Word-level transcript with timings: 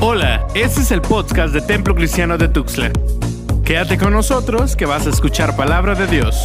Hola, 0.00 0.46
este 0.54 0.82
es 0.82 0.92
el 0.92 1.02
podcast 1.02 1.52
de 1.52 1.60
Templo 1.60 1.92
Cristiano 1.92 2.38
de 2.38 2.46
Tuxtla. 2.46 2.92
Quédate 3.64 3.98
con 3.98 4.12
nosotros 4.12 4.76
que 4.76 4.86
vas 4.86 5.08
a 5.08 5.10
escuchar 5.10 5.56
palabra 5.56 5.96
de 5.96 6.06
Dios. 6.06 6.36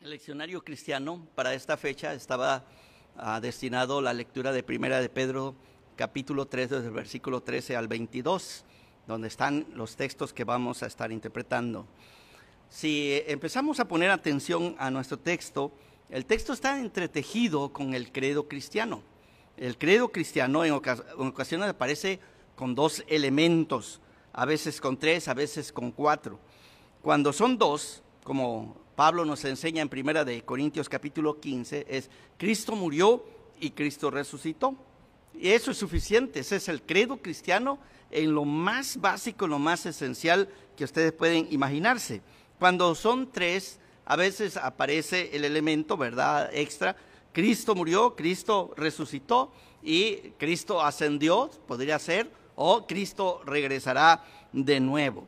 El 0.00 0.10
leccionario 0.10 0.64
cristiano 0.64 1.24
para 1.36 1.54
esta 1.54 1.76
fecha 1.76 2.14
estaba 2.14 2.64
ah, 3.16 3.38
destinado 3.38 3.98
a 3.98 4.02
la 4.02 4.12
lectura 4.12 4.50
de 4.50 4.64
Primera 4.64 5.00
de 5.00 5.08
Pedro, 5.08 5.54
capítulo 5.94 6.48
3, 6.48 6.70
desde 6.70 6.86
el 6.86 6.92
versículo 6.92 7.40
13 7.40 7.76
al 7.76 7.86
22, 7.86 8.64
donde 9.06 9.28
están 9.28 9.68
los 9.72 9.94
textos 9.94 10.32
que 10.32 10.42
vamos 10.42 10.82
a 10.82 10.86
estar 10.86 11.12
interpretando. 11.12 11.86
Si 12.68 13.22
empezamos 13.28 13.78
a 13.78 13.86
poner 13.86 14.10
atención 14.10 14.74
a 14.80 14.90
nuestro 14.90 15.16
texto, 15.16 15.70
el 16.10 16.26
texto 16.26 16.52
está 16.52 16.80
entretejido 16.80 17.72
con 17.72 17.94
el 17.94 18.10
credo 18.10 18.48
cristiano. 18.48 19.00
El 19.58 19.76
credo 19.76 20.12
cristiano 20.12 20.64
en, 20.64 20.72
ocasiones 20.72 21.68
aparece 21.68 22.20
con 22.54 22.76
dos 22.76 23.02
elementos, 23.08 24.00
a 24.32 24.44
veces 24.44 24.80
con 24.80 24.96
tres, 24.96 25.26
a 25.26 25.34
veces 25.34 25.72
con 25.72 25.90
cuatro. 25.90 26.38
Cuando 27.02 27.32
son 27.32 27.58
dos, 27.58 28.04
como 28.22 28.76
Pablo 28.94 29.24
nos 29.24 29.44
enseña 29.44 29.82
en 29.82 29.88
Primera 29.88 30.24
de 30.24 30.42
Corintios 30.42 30.88
capítulo 30.88 31.40
15, 31.40 31.86
es 31.88 32.08
Cristo 32.36 32.76
murió 32.76 33.24
y 33.58 33.70
Cristo 33.70 34.12
resucitó. 34.12 34.76
Y 35.34 35.48
eso 35.48 35.72
es 35.72 35.76
suficiente, 35.76 36.38
ese 36.38 36.56
es 36.56 36.68
el 36.68 36.82
credo 36.82 37.16
cristiano 37.16 37.80
en 38.12 38.32
lo 38.32 38.44
más 38.44 39.00
básico, 39.00 39.46
en 39.46 39.50
lo 39.50 39.58
más 39.58 39.86
esencial 39.86 40.48
que 40.76 40.84
ustedes 40.84 41.12
pueden 41.12 41.48
imaginarse. 41.50 42.22
Cuando 42.60 42.94
son 42.94 43.32
tres, 43.32 43.80
a 44.04 44.14
veces 44.14 44.56
aparece 44.56 45.30
el 45.36 45.44
elemento, 45.44 45.96
¿verdad?, 45.96 46.48
extra, 46.52 46.96
Cristo 47.38 47.76
murió, 47.76 48.16
Cristo 48.16 48.74
resucitó 48.76 49.52
y 49.80 50.16
Cristo 50.38 50.82
ascendió, 50.82 51.48
podría 51.68 51.96
ser, 52.00 52.28
o 52.56 52.84
Cristo 52.84 53.42
regresará 53.46 54.24
de 54.52 54.80
nuevo. 54.80 55.24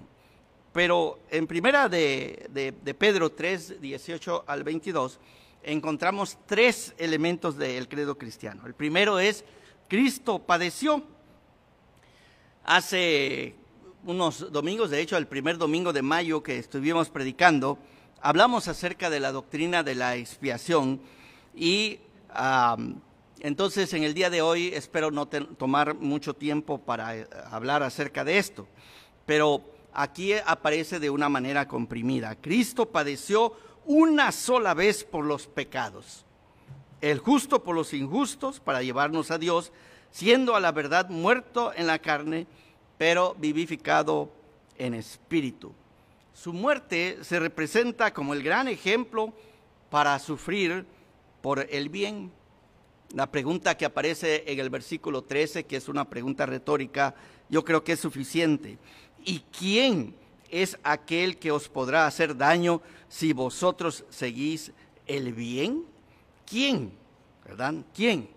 Pero 0.73 1.21
en 1.31 1.47
primera 1.47 1.89
de, 1.89 2.49
de, 2.51 2.95
Pedro 2.95 3.31
3, 3.31 3.81
18 3.81 4.43
al 4.45 4.65
22, 4.65 5.21
encontramos 5.63 6.37
tres 6.47 6.97
elementos 6.99 7.57
del 7.57 7.87
credo 7.87 8.19
cristiano. 8.19 8.67
El 8.67 8.75
primero 8.75 9.21
es, 9.21 9.45
Cristo 9.87 10.41
padeció. 10.41 11.05
Hace 12.65 13.55
unos 14.05 14.51
domingos, 14.51 14.91
de 14.91 15.01
hecho 15.01 15.17
el 15.17 15.29
primer 15.29 15.59
domingo 15.59 15.93
de 15.93 16.03
mayo 16.03 16.43
que 16.43 16.59
estuvimos 16.59 17.09
predicando, 17.09 17.79
hablamos 18.21 18.67
acerca 18.67 19.11
de 19.11 19.21
la 19.21 19.31
doctrina 19.31 19.85
de 19.85 19.95
la 19.95 20.17
expiación 20.17 21.01
y 21.55 22.01
entonces 23.41 23.93
en 23.95 24.05
el 24.05 24.15
día 24.15 24.31
de 24.31 24.43
hoy 24.43 24.69
espero 24.69 25.11
no 25.11 25.27
tomar 25.27 25.95
mucho 25.95 26.35
tiempo 26.35 26.79
para 26.79 27.17
eh, 27.17 27.27
hablar 27.51 27.83
acerca 27.83 28.25
de 28.25 28.39
esto, 28.39 28.69
pero 29.27 29.63
aquí 29.93 30.35
aparece 30.35 31.01
de 31.01 31.11
una 31.11 31.29
manera 31.29 31.67
comprimida. 31.67 32.37
Cristo 32.37 32.87
padeció 32.87 33.55
una 33.87 34.31
sola 34.31 34.75
vez 34.75 35.05
por 35.05 35.25
los 35.25 35.47
pecados, 35.47 36.25
el 37.01 37.19
justo 37.19 37.63
por 37.63 37.75
los 37.75 37.95
injustos 37.95 38.61
para 38.61 38.83
llevarnos 38.83 39.31
a 39.31 39.39
Dios, 39.39 39.73
siendo 40.11 40.55
a 40.55 40.61
la 40.61 40.73
verdad 40.73 41.09
muerto 41.09 41.73
en 41.75 41.87
la 41.87 41.99
carne, 41.99 42.47
pero 42.99 43.35
vivificado 43.39 44.31
en 44.77 44.95
espíritu. 44.95 45.73
Su 46.35 46.53
muerte 46.53 47.19
se 47.23 47.39
representa 47.39 48.13
como 48.13 48.35
el 48.35 48.43
gran 48.43 48.69
ejemplo 48.69 49.33
para 49.89 50.19
sufrir 50.19 50.87
por 51.41 51.67
el 51.71 51.89
bien. 51.89 52.33
La 53.15 53.31
pregunta 53.31 53.77
que 53.77 53.85
aparece 53.85 54.45
en 54.47 54.61
el 54.61 54.71
versículo 54.71 55.23
13, 55.23 55.65
que 55.65 55.77
es 55.77 55.89
una 55.89 56.09
pregunta 56.09 56.47
retórica, 56.47 57.15
yo 57.49 57.65
creo 57.65 57.83
que 57.83 57.93
es 57.93 58.01
suficiente. 58.01 58.79
¿Y 59.25 59.41
quién 59.57 60.15
es 60.49 60.79
aquel 60.83 61.37
que 61.37 61.51
os 61.51 61.69
podrá 61.69 62.07
hacer 62.07 62.37
daño 62.37 62.83
si 63.09 63.33
vosotros 63.33 64.05
seguís 64.11 64.73
el 65.07 65.33
bien? 65.33 65.85
¿Quién? 66.47 66.93
¿Verdad? 67.45 67.75
¿Quién? 67.95 68.29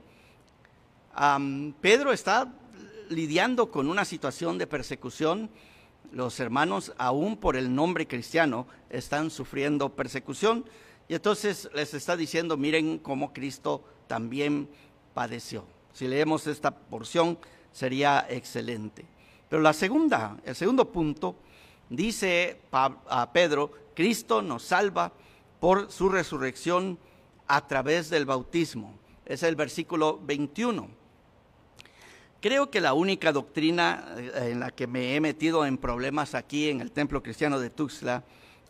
Pedro 1.80 2.12
está 2.12 2.52
lidiando 3.10 3.70
con 3.70 3.88
una 3.88 4.06
situación 4.06 4.58
de 4.58 4.66
persecución. 4.66 5.52
Los 6.12 6.40
hermanos, 6.40 6.94
aún 6.98 7.38
por 7.38 7.56
el 7.56 7.74
nombre 7.76 8.08
cristiano, 8.08 8.66
están 8.90 9.30
sufriendo 9.30 9.90
persecución. 9.90 10.66
Y 11.14 11.16
entonces 11.16 11.70
les 11.76 11.94
está 11.94 12.18
diciendo, 12.18 12.58
miren 12.58 12.98
cómo 12.98 13.34
Cristo 13.34 13.84
también 14.08 14.68
padeció. 15.14 15.64
Si 15.94 16.08
leemos 16.08 16.48
esta 16.48 16.72
porción 16.72 17.38
sería 17.72 18.26
excelente. 18.28 19.06
Pero 19.48 19.62
la 19.62 19.74
segunda, 19.74 20.40
el 20.44 20.56
segundo 20.56 20.92
punto, 20.92 21.36
dice 21.88 22.62
a 22.72 23.30
Pedro, 23.32 23.72
Cristo 23.94 24.42
nos 24.42 24.64
salva 24.64 25.14
por 25.60 25.92
su 25.92 26.10
resurrección 26.10 26.98
a 27.46 27.68
través 27.68 28.10
del 28.10 28.26
bautismo. 28.26 28.96
Es 29.24 29.44
el 29.44 29.56
versículo 29.56 30.20
21. 30.24 30.88
Creo 32.42 32.72
que 32.72 32.82
la 32.82 32.96
única 32.96 33.32
doctrina 33.32 34.16
eh, 34.18 34.50
en 34.50 34.60
la 34.60 34.72
que 34.72 34.88
me 34.88 35.16
he 35.16 35.22
metido 35.22 35.64
en 35.64 35.78
problemas 35.78 36.34
aquí 36.34 36.70
en 36.70 36.82
el 36.82 36.92
Templo 36.92 37.22
Cristiano 37.22 37.60
de 37.60 37.70
Tuxtla 37.70 38.24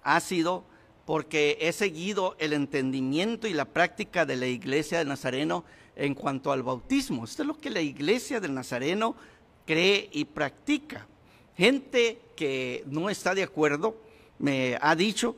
ha 0.03 0.19
sido 0.19 0.72
porque 1.05 1.57
he 1.59 1.71
seguido 1.73 2.35
el 2.39 2.53
entendimiento 2.53 3.47
y 3.47 3.53
la 3.53 3.65
práctica 3.65 4.25
de 4.25 4.37
la 4.37 4.47
iglesia 4.47 4.99
de 4.99 5.05
Nazareno 5.05 5.65
en 5.95 6.15
cuanto 6.15 6.51
al 6.51 6.63
bautismo. 6.63 7.25
Esto 7.25 7.43
es 7.43 7.47
lo 7.47 7.57
que 7.57 7.69
la 7.69 7.81
iglesia 7.81 8.39
del 8.39 8.53
Nazareno 8.53 9.15
cree 9.65 10.09
y 10.11 10.25
practica. 10.25 11.07
Gente 11.57 12.19
que 12.35 12.83
no 12.87 13.09
está 13.09 13.35
de 13.35 13.43
acuerdo 13.43 13.95
me 14.39 14.77
ha 14.81 14.95
dicho, 14.95 15.35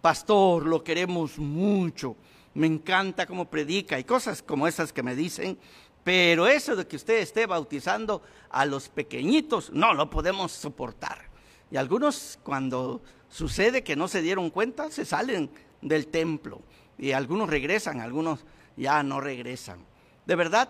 pastor, 0.00 0.66
lo 0.66 0.82
queremos 0.82 1.38
mucho, 1.38 2.16
me 2.54 2.66
encanta 2.66 3.26
cómo 3.26 3.48
predica 3.48 3.98
y 3.98 4.04
cosas 4.04 4.42
como 4.42 4.66
esas 4.66 4.92
que 4.92 5.02
me 5.02 5.14
dicen, 5.14 5.56
pero 6.04 6.48
eso 6.48 6.74
de 6.74 6.86
que 6.86 6.96
usted 6.96 7.18
esté 7.20 7.46
bautizando 7.46 8.22
a 8.50 8.66
los 8.66 8.88
pequeñitos, 8.88 9.70
no 9.70 9.94
lo 9.94 10.10
podemos 10.10 10.52
soportar. 10.52 11.30
Y 11.70 11.76
algunos 11.76 12.38
cuando 12.42 13.00
sucede 13.32 13.82
que 13.82 13.96
no 13.96 14.06
se 14.08 14.22
dieron 14.22 14.50
cuenta, 14.50 14.90
se 14.90 15.04
salen 15.04 15.50
del 15.80 16.06
templo. 16.06 16.60
Y 16.98 17.12
algunos 17.12 17.48
regresan, 17.48 18.00
algunos 18.00 18.40
ya 18.76 19.02
no 19.02 19.20
regresan. 19.20 19.80
De 20.26 20.36
verdad, 20.36 20.68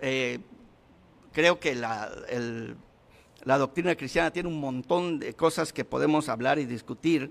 eh, 0.00 0.40
creo 1.32 1.60
que 1.60 1.74
la, 1.74 2.10
doctrina 3.44 3.94
cristiana 3.94 4.32
tiene 4.32 4.48
un 4.48 4.58
montón 4.58 5.18
de 5.20 5.34
cosas 5.34 5.72
que 5.72 5.84
podemos 5.84 6.28
hablar 6.30 6.58
y 6.58 6.64
discutir, 6.64 7.30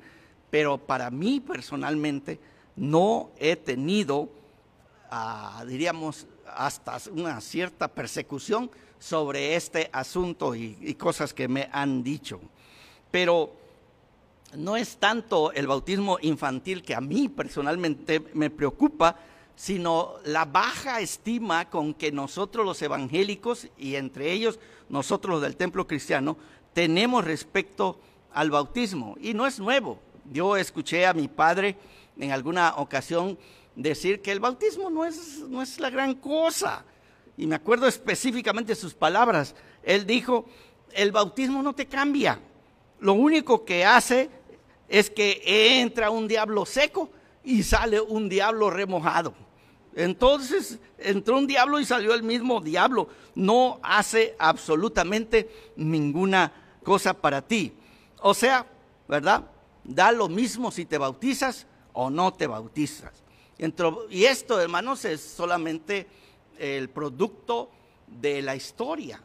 pero 0.51 0.77
para 0.77 1.09
mí 1.09 1.39
personalmente 1.39 2.39
no 2.75 3.31
he 3.37 3.55
tenido, 3.55 4.29
ah, 5.09 5.65
diríamos, 5.67 6.27
hasta 6.45 6.97
una 7.11 7.41
cierta 7.41 7.87
persecución 7.87 8.69
sobre 8.99 9.55
este 9.55 9.89
asunto 9.91 10.53
y 10.55 10.95
cosas 10.95 11.33
que 11.33 11.47
me 11.47 11.67
han 11.71 12.03
dicho. 12.03 12.39
Pero 13.11 13.64
no 14.57 14.77
es 14.77 14.97
tanto 14.97 15.51
el 15.51 15.67
bautismo 15.67 16.17
infantil 16.21 16.83
que 16.83 16.95
a 16.95 17.01
mí 17.01 17.29
personalmente 17.29 18.21
me 18.33 18.49
preocupa, 18.49 19.17
sino 19.55 20.15
la 20.25 20.45
baja 20.45 20.99
estima 20.99 21.69
con 21.69 21.93
que 21.93 22.11
nosotros 22.11 22.65
los 22.65 22.81
evangélicos, 22.81 23.67
y 23.77 23.95
entre 23.95 24.31
ellos 24.31 24.59
nosotros 24.89 25.35
los 25.35 25.41
del 25.41 25.55
templo 25.55 25.87
cristiano, 25.87 26.37
tenemos 26.73 27.23
respecto 27.23 27.99
al 28.33 28.51
bautismo. 28.51 29.15
Y 29.21 29.33
no 29.33 29.47
es 29.47 29.59
nuevo. 29.59 29.99
Yo 30.31 30.57
escuché 30.57 31.05
a 31.05 31.13
mi 31.13 31.27
padre 31.27 31.77
en 32.17 32.31
alguna 32.31 32.75
ocasión 32.77 33.37
decir 33.75 34.21
que 34.21 34.31
el 34.31 34.39
bautismo 34.39 34.89
no 34.89 35.05
es, 35.05 35.39
no 35.47 35.61
es 35.61 35.79
la 35.79 35.89
gran 35.89 36.15
cosa. 36.15 36.83
Y 37.37 37.47
me 37.47 37.55
acuerdo 37.55 37.87
específicamente 37.87 38.75
sus 38.75 38.93
palabras. 38.93 39.55
Él 39.83 40.05
dijo, 40.05 40.45
el 40.93 41.11
bautismo 41.11 41.61
no 41.61 41.73
te 41.73 41.85
cambia 41.85 42.39
lo 42.99 43.13
único 43.13 43.65
que 43.65 43.85
hace 43.85 44.29
es 44.87 45.09
que 45.09 45.41
entra 45.81 46.09
un 46.09 46.27
diablo 46.27 46.65
seco 46.65 47.09
y 47.43 47.63
sale 47.63 47.99
un 48.01 48.29
diablo 48.29 48.69
remojado. 48.69 49.33
Entonces 49.95 50.79
entró 50.97 51.37
un 51.37 51.47
diablo 51.47 51.79
y 51.79 51.85
salió 51.85 52.13
el 52.13 52.23
mismo 52.23 52.59
diablo. 52.59 53.07
No 53.33 53.79
hace 53.81 54.35
absolutamente 54.37 55.71
ninguna 55.77 56.51
cosa 56.83 57.13
para 57.13 57.41
ti. 57.41 57.73
O 58.21 58.33
sea, 58.33 58.65
¿verdad? 59.07 59.45
Da 59.83 60.11
lo 60.11 60.27
mismo 60.27 60.71
si 60.71 60.85
te 60.85 60.97
bautizas 60.97 61.67
o 61.93 62.09
no 62.09 62.33
te 62.33 62.47
bautizas. 62.47 63.23
Y 64.09 64.25
esto, 64.25 64.59
hermanos, 64.59 65.05
es 65.05 65.21
solamente 65.21 66.07
el 66.59 66.89
producto 66.89 67.69
de 68.07 68.41
la 68.41 68.55
historia. 68.55 69.21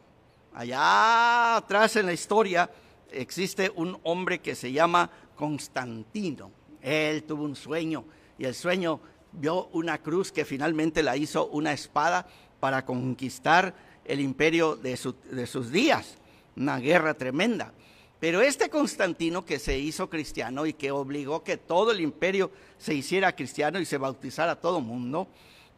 Allá 0.55 1.57
atrás 1.57 1.97
en 1.97 2.07
la 2.07 2.13
historia 2.13 2.71
existe 3.11 3.73
un 3.75 3.99
hombre 4.05 4.41
que 4.41 4.55
se 4.55 4.71
llama 4.71 5.11
Constantino. 5.41 6.51
Él 6.83 7.25
tuvo 7.25 7.45
un 7.45 7.57
sueño 7.57 8.05
y 8.39 8.45
el 8.45 8.55
sueño 8.55 9.01
vio 9.33 9.69
una 9.73 9.97
cruz 10.03 10.31
que 10.31 10.45
finalmente 10.45 11.03
la 11.03 11.17
hizo 11.17 11.47
una 11.47 11.73
espada 11.73 12.27
para 12.61 12.85
conquistar 12.85 13.75
el 14.05 14.21
imperio 14.21 14.77
de, 14.77 14.99
de 15.31 15.47
sus 15.47 15.73
días, 15.73 16.19
una 16.57 16.79
guerra 16.79 17.15
tremenda. 17.15 17.73
Pero 18.19 18.43
este 18.43 18.69
Constantino 18.69 19.47
que 19.47 19.59
se 19.59 19.79
hizo 19.79 20.11
cristiano 20.11 20.67
y 20.67 20.75
que 20.75 20.91
obligó 20.91 21.43
que 21.43 21.57
todo 21.57 21.93
el 21.93 22.03
imperio 22.03 22.51
se 22.77 22.93
hiciera 22.93 23.35
cristiano 23.35 23.81
y 23.81 23.87
se 23.87 23.97
bautizara 23.97 24.53
a 24.53 24.61
todo 24.61 24.83
mundo, 24.83 25.27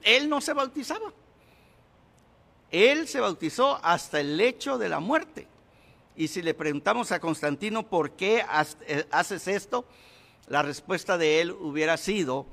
él 0.03 0.29
no 0.29 0.41
se 0.41 0.55
bautizaba. 0.55 1.13
Él 2.73 3.07
se 3.07 3.21
bautizó 3.21 3.79
hasta 3.85 4.19
el 4.19 4.37
lecho 4.37 4.77
de 4.77 4.89
la 4.89 4.99
muerte. 4.99 5.47
Y 6.17 6.29
si 6.29 6.43
le 6.43 6.55
preguntamos 6.55 7.13
a 7.13 7.21
Constantino 7.21 7.89
por 7.89 8.13
qué 8.13 8.45
eh, 8.87 9.07
haces 9.11 9.49
esto, 9.49 9.87
la 10.47 10.63
respuesta 10.63 11.17
de 11.17 11.41
él 11.41 11.53
hubiera 11.53 11.97
sido, 11.97 12.47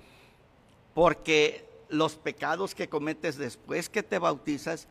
porque 0.94 1.68
los 1.90 2.16
pecados 2.16 2.76
que 2.76 2.88
cometes 2.88 3.38
después 3.38 3.90
que 3.90 4.04
te 4.04 4.20
bautizas 4.20 4.88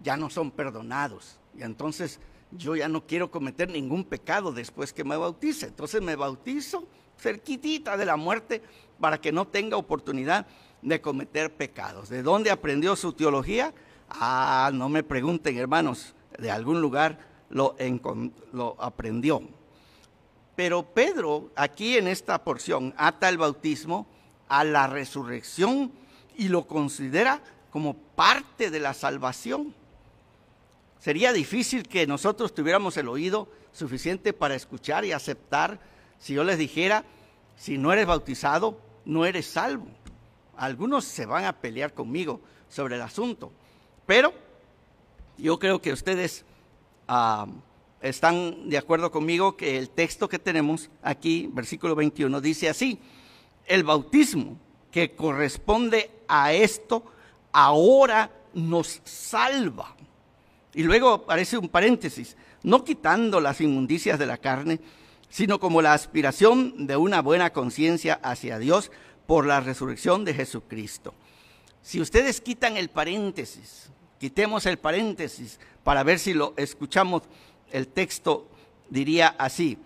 ya 0.00 0.16
no 0.16 0.28
son 0.30 0.50
perdonados. 0.50 1.38
Y 1.56 1.62
entonces 1.62 2.20
yo 2.50 2.76
ya 2.76 2.88
no 2.88 3.06
quiero 3.06 3.30
cometer 3.30 3.70
ningún 3.70 4.04
pecado 4.04 4.52
después 4.52 4.92
que 4.92 5.04
me 5.04 5.16
bautice. 5.16 5.66
Entonces 5.66 6.02
me 6.02 6.16
bautizo 6.16 6.86
cerquitita 7.18 7.96
de 7.96 8.04
la 8.04 8.16
muerte 8.16 8.62
para 9.00 9.20
que 9.20 9.32
no 9.32 9.46
tenga 9.46 9.76
oportunidad 9.76 10.46
de 10.82 11.00
cometer 11.00 11.54
pecados. 11.54 12.08
¿De 12.08 12.22
dónde 12.22 12.50
aprendió 12.50 12.96
su 12.96 13.12
teología? 13.12 13.72
Ah, 14.10 14.70
no 14.74 14.88
me 14.88 15.02
pregunten, 15.02 15.56
hermanos, 15.56 16.14
de 16.38 16.50
algún 16.50 16.80
lugar 16.80 17.18
lo, 17.54 18.76
aprendió. 18.78 19.42
Pero 20.56 20.82
Pedro, 20.82 21.50
aquí 21.56 21.96
en 21.96 22.08
esta 22.08 22.42
porción, 22.44 22.92
ata 22.96 23.28
el 23.28 23.38
bautismo 23.38 24.06
a 24.48 24.64
la 24.64 24.86
resurrección 24.86 25.90
y 26.36 26.48
lo 26.48 26.66
considera 26.66 27.40
como 27.70 27.94
parte 27.94 28.70
de 28.70 28.80
la 28.80 28.92
salvación. 28.92 29.74
Sería 31.00 31.32
difícil 31.32 31.88
que 31.88 32.06
nosotros 32.06 32.54
tuviéramos 32.54 32.96
el 32.96 33.08
oído 33.08 33.48
suficiente 33.72 34.32
para 34.32 34.54
escuchar 34.54 35.04
y 35.04 35.12
aceptar 35.12 35.80
si 36.18 36.34
yo 36.34 36.44
les 36.44 36.58
dijera, 36.58 37.04
si 37.56 37.78
no 37.78 37.92
eres 37.92 38.06
bautizado, 38.06 38.78
no 39.04 39.26
eres 39.26 39.46
salvo. 39.46 39.86
Algunos 40.56 41.04
se 41.04 41.26
van 41.26 41.44
a 41.44 41.52
pelear 41.52 41.92
conmigo 41.92 42.40
sobre 42.68 42.96
el 42.96 43.02
asunto, 43.02 43.52
pero 44.06 44.32
yo 45.36 45.58
creo 45.58 45.82
que 45.82 45.92
ustedes 45.92 46.44
ah, 47.08 47.46
están 48.00 48.68
de 48.68 48.78
acuerdo 48.78 49.10
conmigo 49.10 49.56
que 49.56 49.78
el 49.78 49.90
texto 49.90 50.28
que 50.28 50.38
tenemos 50.38 50.90
aquí, 51.02 51.48
versículo 51.52 51.94
21, 51.94 52.40
dice 52.40 52.68
así, 52.68 52.98
el 53.66 53.82
bautismo 53.82 54.58
que 54.90 55.14
corresponde 55.14 56.10
a 56.28 56.52
esto 56.52 57.04
ahora 57.52 58.30
nos 58.52 59.00
salva. 59.04 59.96
Y 60.74 60.82
luego 60.82 61.10
aparece 61.10 61.56
un 61.56 61.68
paréntesis, 61.68 62.36
no 62.62 62.84
quitando 62.84 63.40
las 63.40 63.60
inmundicias 63.60 64.18
de 64.18 64.26
la 64.26 64.38
carne, 64.38 64.80
sino 65.28 65.58
como 65.58 65.82
la 65.82 65.94
aspiración 65.94 66.86
de 66.86 66.96
una 66.96 67.22
buena 67.22 67.52
conciencia 67.52 68.20
hacia 68.22 68.58
Dios 68.58 68.90
por 69.26 69.46
la 69.46 69.60
resurrección 69.60 70.24
de 70.24 70.34
Jesucristo. 70.34 71.14
Si 71.82 72.00
ustedes 72.00 72.40
quitan 72.40 72.76
el 72.76 72.88
paréntesis, 72.88 73.90
quitemos 74.24 74.64
el 74.64 74.78
paréntesis 74.78 75.60
para 75.82 76.02
ver 76.02 76.18
si 76.18 76.32
lo 76.32 76.54
escuchamos, 76.56 77.24
el 77.70 77.88
texto 77.88 78.48
diría 78.88 79.34
así, 79.36 79.76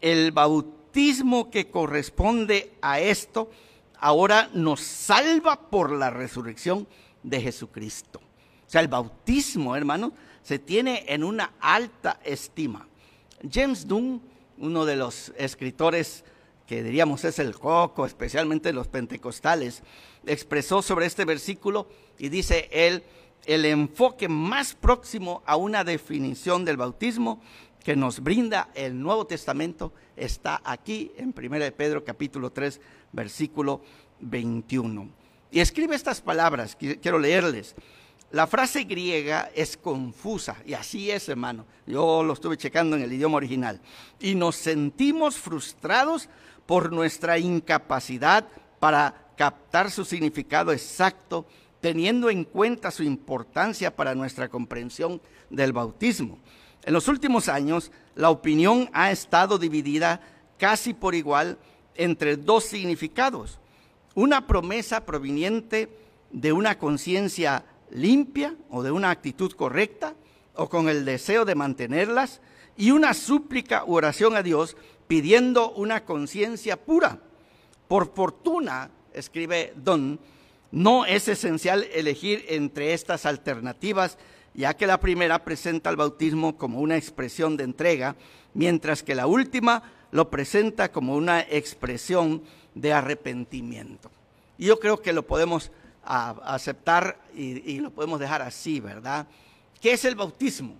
el 0.00 0.30
bautismo 0.30 1.50
que 1.50 1.68
corresponde 1.68 2.74
a 2.80 3.00
esto 3.00 3.50
ahora 3.98 4.50
nos 4.54 4.82
salva 4.82 5.68
por 5.68 5.90
la 5.90 6.10
resurrección 6.10 6.86
de 7.24 7.40
Jesucristo. 7.40 8.20
O 8.20 8.70
sea, 8.70 8.82
el 8.82 8.86
bautismo, 8.86 9.74
hermano, 9.74 10.12
se 10.44 10.60
tiene 10.60 11.04
en 11.08 11.24
una 11.24 11.54
alta 11.58 12.20
estima. 12.22 12.86
James 13.52 13.84
Dunn, 13.84 14.22
uno 14.58 14.84
de 14.84 14.94
los 14.94 15.32
escritores 15.36 16.22
que 16.68 16.84
diríamos 16.84 17.24
es 17.24 17.40
el 17.40 17.58
coco, 17.58 18.06
especialmente 18.06 18.72
los 18.72 18.86
pentecostales, 18.86 19.82
expresó 20.24 20.82
sobre 20.82 21.06
este 21.06 21.24
versículo 21.24 21.88
y 22.16 22.28
dice 22.28 22.68
él, 22.70 23.02
el 23.46 23.64
enfoque 23.64 24.28
más 24.28 24.74
próximo 24.74 25.42
a 25.46 25.56
una 25.56 25.84
definición 25.84 26.64
del 26.64 26.76
bautismo 26.76 27.40
que 27.82 27.96
nos 27.96 28.20
brinda 28.20 28.68
el 28.74 29.00
Nuevo 29.00 29.26
Testamento 29.26 29.92
está 30.16 30.60
aquí 30.64 31.12
en 31.16 31.34
1 31.36 31.72
Pedro 31.76 32.04
capítulo 32.04 32.50
3, 32.50 32.80
versículo 33.12 33.80
21. 34.20 35.08
Y 35.50 35.60
escribe 35.60 35.96
estas 35.96 36.20
palabras, 36.20 36.76
quiero 36.76 37.18
leerles. 37.18 37.74
La 38.30 38.46
frase 38.46 38.84
griega 38.84 39.50
es 39.54 39.78
confusa, 39.78 40.58
y 40.66 40.74
así 40.74 41.10
es, 41.10 41.30
hermano. 41.30 41.64
Yo 41.86 42.22
lo 42.22 42.34
estuve 42.34 42.58
checando 42.58 42.94
en 42.94 43.02
el 43.02 43.12
idioma 43.12 43.38
original. 43.38 43.80
Y 44.20 44.34
nos 44.34 44.56
sentimos 44.56 45.38
frustrados 45.38 46.28
por 46.66 46.92
nuestra 46.92 47.38
incapacidad 47.38 48.46
para 48.78 49.32
captar 49.38 49.90
su 49.90 50.04
significado 50.04 50.72
exacto, 50.72 51.46
teniendo 51.80 52.30
en 52.30 52.44
cuenta 52.44 52.90
su 52.90 53.02
importancia 53.02 53.94
para 53.94 54.14
nuestra 54.14 54.48
comprensión 54.48 55.20
del 55.50 55.72
bautismo. 55.72 56.38
En 56.84 56.92
los 56.92 57.08
últimos 57.08 57.48
años, 57.48 57.92
la 58.14 58.30
opinión 58.30 58.88
ha 58.92 59.10
estado 59.10 59.58
dividida 59.58 60.20
casi 60.58 60.94
por 60.94 61.14
igual 61.14 61.58
entre 61.94 62.36
dos 62.36 62.64
significados. 62.64 63.58
Una 64.14 64.46
promesa 64.46 65.04
proveniente 65.04 65.88
de 66.30 66.52
una 66.52 66.78
conciencia 66.78 67.64
limpia 67.90 68.54
o 68.70 68.82
de 68.82 68.90
una 68.90 69.10
actitud 69.10 69.52
correcta 69.52 70.14
o 70.54 70.68
con 70.68 70.88
el 70.88 71.04
deseo 71.04 71.44
de 71.44 71.54
mantenerlas 71.54 72.40
y 72.76 72.90
una 72.90 73.14
súplica 73.14 73.84
u 73.84 73.94
oración 73.94 74.36
a 74.36 74.42
Dios 74.42 74.76
pidiendo 75.06 75.70
una 75.72 76.04
conciencia 76.04 76.76
pura. 76.76 77.20
Por 77.86 78.14
fortuna, 78.14 78.90
escribe 79.12 79.72
Don, 79.76 80.20
no 80.70 81.06
es 81.06 81.28
esencial 81.28 81.86
elegir 81.94 82.44
entre 82.48 82.92
estas 82.92 83.26
alternativas, 83.26 84.18
ya 84.54 84.74
que 84.74 84.86
la 84.86 85.00
primera 85.00 85.44
presenta 85.44 85.90
el 85.90 85.96
bautismo 85.96 86.56
como 86.56 86.80
una 86.80 86.96
expresión 86.96 87.56
de 87.56 87.64
entrega, 87.64 88.16
mientras 88.54 89.02
que 89.02 89.14
la 89.14 89.26
última 89.26 89.82
lo 90.10 90.30
presenta 90.30 90.90
como 90.90 91.14
una 91.14 91.40
expresión 91.40 92.42
de 92.74 92.92
arrepentimiento. 92.92 94.10
Y 94.56 94.66
yo 94.66 94.78
creo 94.78 95.00
que 95.00 95.12
lo 95.12 95.26
podemos 95.26 95.70
aceptar 96.04 97.20
y, 97.34 97.70
y 97.70 97.80
lo 97.80 97.90
podemos 97.90 98.18
dejar 98.18 98.42
así, 98.42 98.80
¿verdad? 98.80 99.26
¿Qué 99.80 99.92
es 99.92 100.04
el 100.04 100.14
bautismo? 100.14 100.74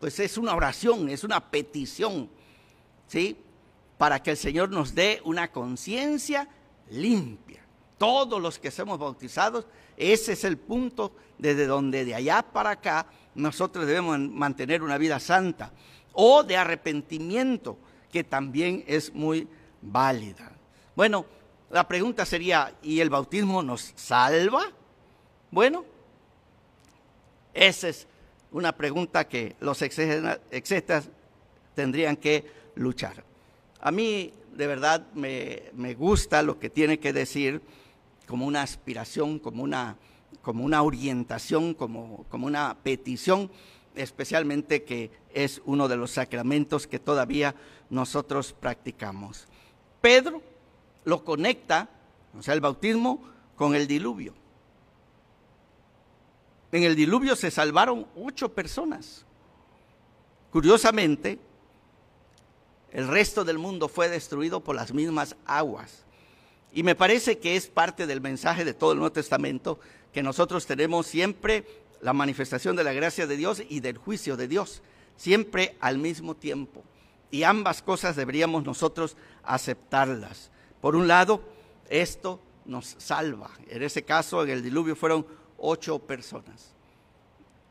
Pues 0.00 0.18
es 0.18 0.38
una 0.38 0.54
oración, 0.54 1.08
es 1.08 1.24
una 1.24 1.40
petición, 1.50 2.28
¿sí? 3.06 3.36
Para 3.98 4.22
que 4.22 4.30
el 4.30 4.36
Señor 4.36 4.70
nos 4.70 4.94
dé 4.94 5.20
una 5.24 5.52
conciencia 5.52 6.48
limpia. 6.90 7.60
Todos 8.00 8.40
los 8.40 8.58
que 8.58 8.70
somos 8.70 8.98
bautizados, 8.98 9.66
ese 9.94 10.32
es 10.32 10.44
el 10.44 10.56
punto 10.56 11.12
desde 11.36 11.66
donde 11.66 12.06
de 12.06 12.14
allá 12.14 12.40
para 12.40 12.70
acá 12.70 13.04
nosotros 13.34 13.86
debemos 13.86 14.18
mantener 14.18 14.82
una 14.82 14.96
vida 14.96 15.20
santa 15.20 15.70
o 16.14 16.42
de 16.42 16.56
arrepentimiento, 16.56 17.76
que 18.10 18.24
también 18.24 18.84
es 18.86 19.12
muy 19.12 19.46
válida. 19.82 20.50
Bueno, 20.96 21.26
la 21.70 21.86
pregunta 21.86 22.24
sería, 22.24 22.72
¿y 22.82 23.00
el 23.00 23.10
bautismo 23.10 23.62
nos 23.62 23.92
salva? 23.96 24.62
Bueno, 25.50 25.84
esa 27.52 27.90
es 27.90 28.06
una 28.50 28.72
pregunta 28.72 29.28
que 29.28 29.56
los 29.60 29.82
exegetas 29.82 31.10
tendrían 31.74 32.16
que 32.16 32.50
luchar. 32.76 33.22
A 33.82 33.90
mí 33.90 34.32
de 34.54 34.66
verdad 34.66 35.06
me, 35.12 35.64
me, 35.74 35.92
gusta 35.92 36.42
lo 36.42 36.58
que 36.58 36.70
tiene 36.70 36.98
que 36.98 37.12
decir 37.12 37.60
como 38.30 38.46
una 38.46 38.62
aspiración, 38.62 39.40
como 39.40 39.64
una, 39.64 39.96
como 40.40 40.64
una 40.64 40.82
orientación, 40.82 41.74
como, 41.74 42.24
como 42.28 42.46
una 42.46 42.76
petición, 42.80 43.50
especialmente 43.96 44.84
que 44.84 45.10
es 45.34 45.60
uno 45.64 45.88
de 45.88 45.96
los 45.96 46.12
sacramentos 46.12 46.86
que 46.86 47.00
todavía 47.00 47.56
nosotros 47.90 48.52
practicamos. 48.52 49.48
Pedro 50.00 50.42
lo 51.04 51.24
conecta, 51.24 51.88
o 52.38 52.40
sea, 52.40 52.54
el 52.54 52.60
bautismo, 52.60 53.20
con 53.56 53.74
el 53.74 53.88
diluvio. 53.88 54.32
En 56.70 56.84
el 56.84 56.94
diluvio 56.94 57.34
se 57.34 57.50
salvaron 57.50 58.06
ocho 58.14 58.54
personas. 58.54 59.24
Curiosamente, 60.52 61.40
el 62.92 63.08
resto 63.08 63.44
del 63.44 63.58
mundo 63.58 63.88
fue 63.88 64.08
destruido 64.08 64.60
por 64.60 64.76
las 64.76 64.94
mismas 64.94 65.34
aguas. 65.46 66.04
Y 66.72 66.82
me 66.82 66.94
parece 66.94 67.38
que 67.38 67.56
es 67.56 67.66
parte 67.66 68.06
del 68.06 68.20
mensaje 68.20 68.64
de 68.64 68.74
todo 68.74 68.92
el 68.92 68.98
Nuevo 68.98 69.12
Testamento 69.12 69.80
que 70.12 70.22
nosotros 70.22 70.66
tenemos 70.66 71.06
siempre 71.06 71.64
la 72.00 72.12
manifestación 72.12 72.76
de 72.76 72.84
la 72.84 72.92
gracia 72.92 73.26
de 73.26 73.36
Dios 73.36 73.62
y 73.68 73.80
del 73.80 73.98
juicio 73.98 74.36
de 74.36 74.48
Dios, 74.48 74.82
siempre 75.16 75.76
al 75.80 75.98
mismo 75.98 76.34
tiempo. 76.34 76.84
Y 77.30 77.42
ambas 77.42 77.82
cosas 77.82 78.16
deberíamos 78.16 78.64
nosotros 78.64 79.16
aceptarlas. 79.42 80.50
Por 80.80 80.96
un 80.96 81.06
lado, 81.06 81.42
esto 81.88 82.40
nos 82.64 82.96
salva. 82.98 83.50
En 83.68 83.82
ese 83.82 84.04
caso, 84.04 84.42
en 84.42 84.50
el 84.50 84.62
diluvio 84.62 84.96
fueron 84.96 85.26
ocho 85.58 85.98
personas. 85.98 86.74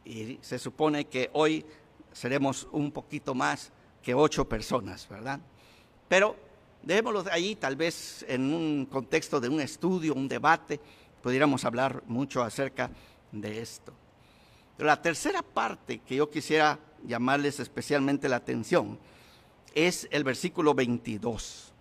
y 0.06 0.40
se 0.42 0.58
supone 0.58 1.06
que 1.06 1.30
hoy 1.34 1.64
seremos 2.14 2.68
un 2.72 2.92
poquito 2.92 3.36
más 3.36 3.72
que 4.02 4.16
ocho 4.16 4.48
personas, 4.48 5.08
¿verdad? 5.08 5.40
Pero 6.08 6.36
dejémoslo 6.90 7.24
ahí, 7.32 7.56
tal 7.56 7.76
vez 7.76 8.26
en 8.28 8.52
un 8.52 8.88
contexto 8.88 9.40
de 9.40 9.48
un 9.48 9.62
estudio, 9.62 10.16
un 10.16 10.28
debate, 10.28 10.80
pudiéramos 11.22 11.64
hablar 11.64 12.02
mucho 12.08 12.42
acerca 12.42 12.90
de 13.32 13.62
esto. 13.62 13.94
Pero 14.76 14.88
la 14.88 15.00
tercera 15.00 15.44
parte 15.44 16.00
que 16.00 16.16
yo 16.16 16.32
quisiera 16.32 16.80
llamarles 17.06 17.60
especialmente 17.60 18.28
la 18.28 18.38
atención 18.38 18.98
es 19.76 20.08
el 20.10 20.24
versículo 20.24 20.74
22. 20.74 21.72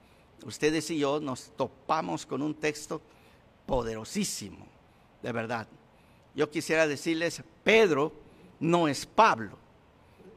Ustedes 0.44 0.90
y 0.90 0.98
yo 0.98 1.20
nos 1.20 1.52
topamos 1.56 2.26
con 2.26 2.42
un 2.42 2.54
texto 2.54 3.00
poderosísimo, 3.64 4.66
de 5.22 5.32
verdad. 5.32 5.66
Yo 6.34 6.50
quisiera 6.50 6.86
decirles, 6.86 7.42
Pedro 7.64 8.12
no 8.60 8.86
es 8.88 9.06
Pablo, 9.06 9.56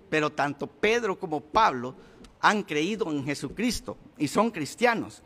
pero 0.10 0.30
tanto 0.30 0.66
Pedro 0.66 1.20
como 1.20 1.42
Pablo 1.42 1.94
han 2.42 2.64
creído 2.64 3.12
en 3.12 3.24
Jesucristo 3.24 3.98
y 4.18 4.28
son 4.28 4.52
cristianos. 4.52 5.22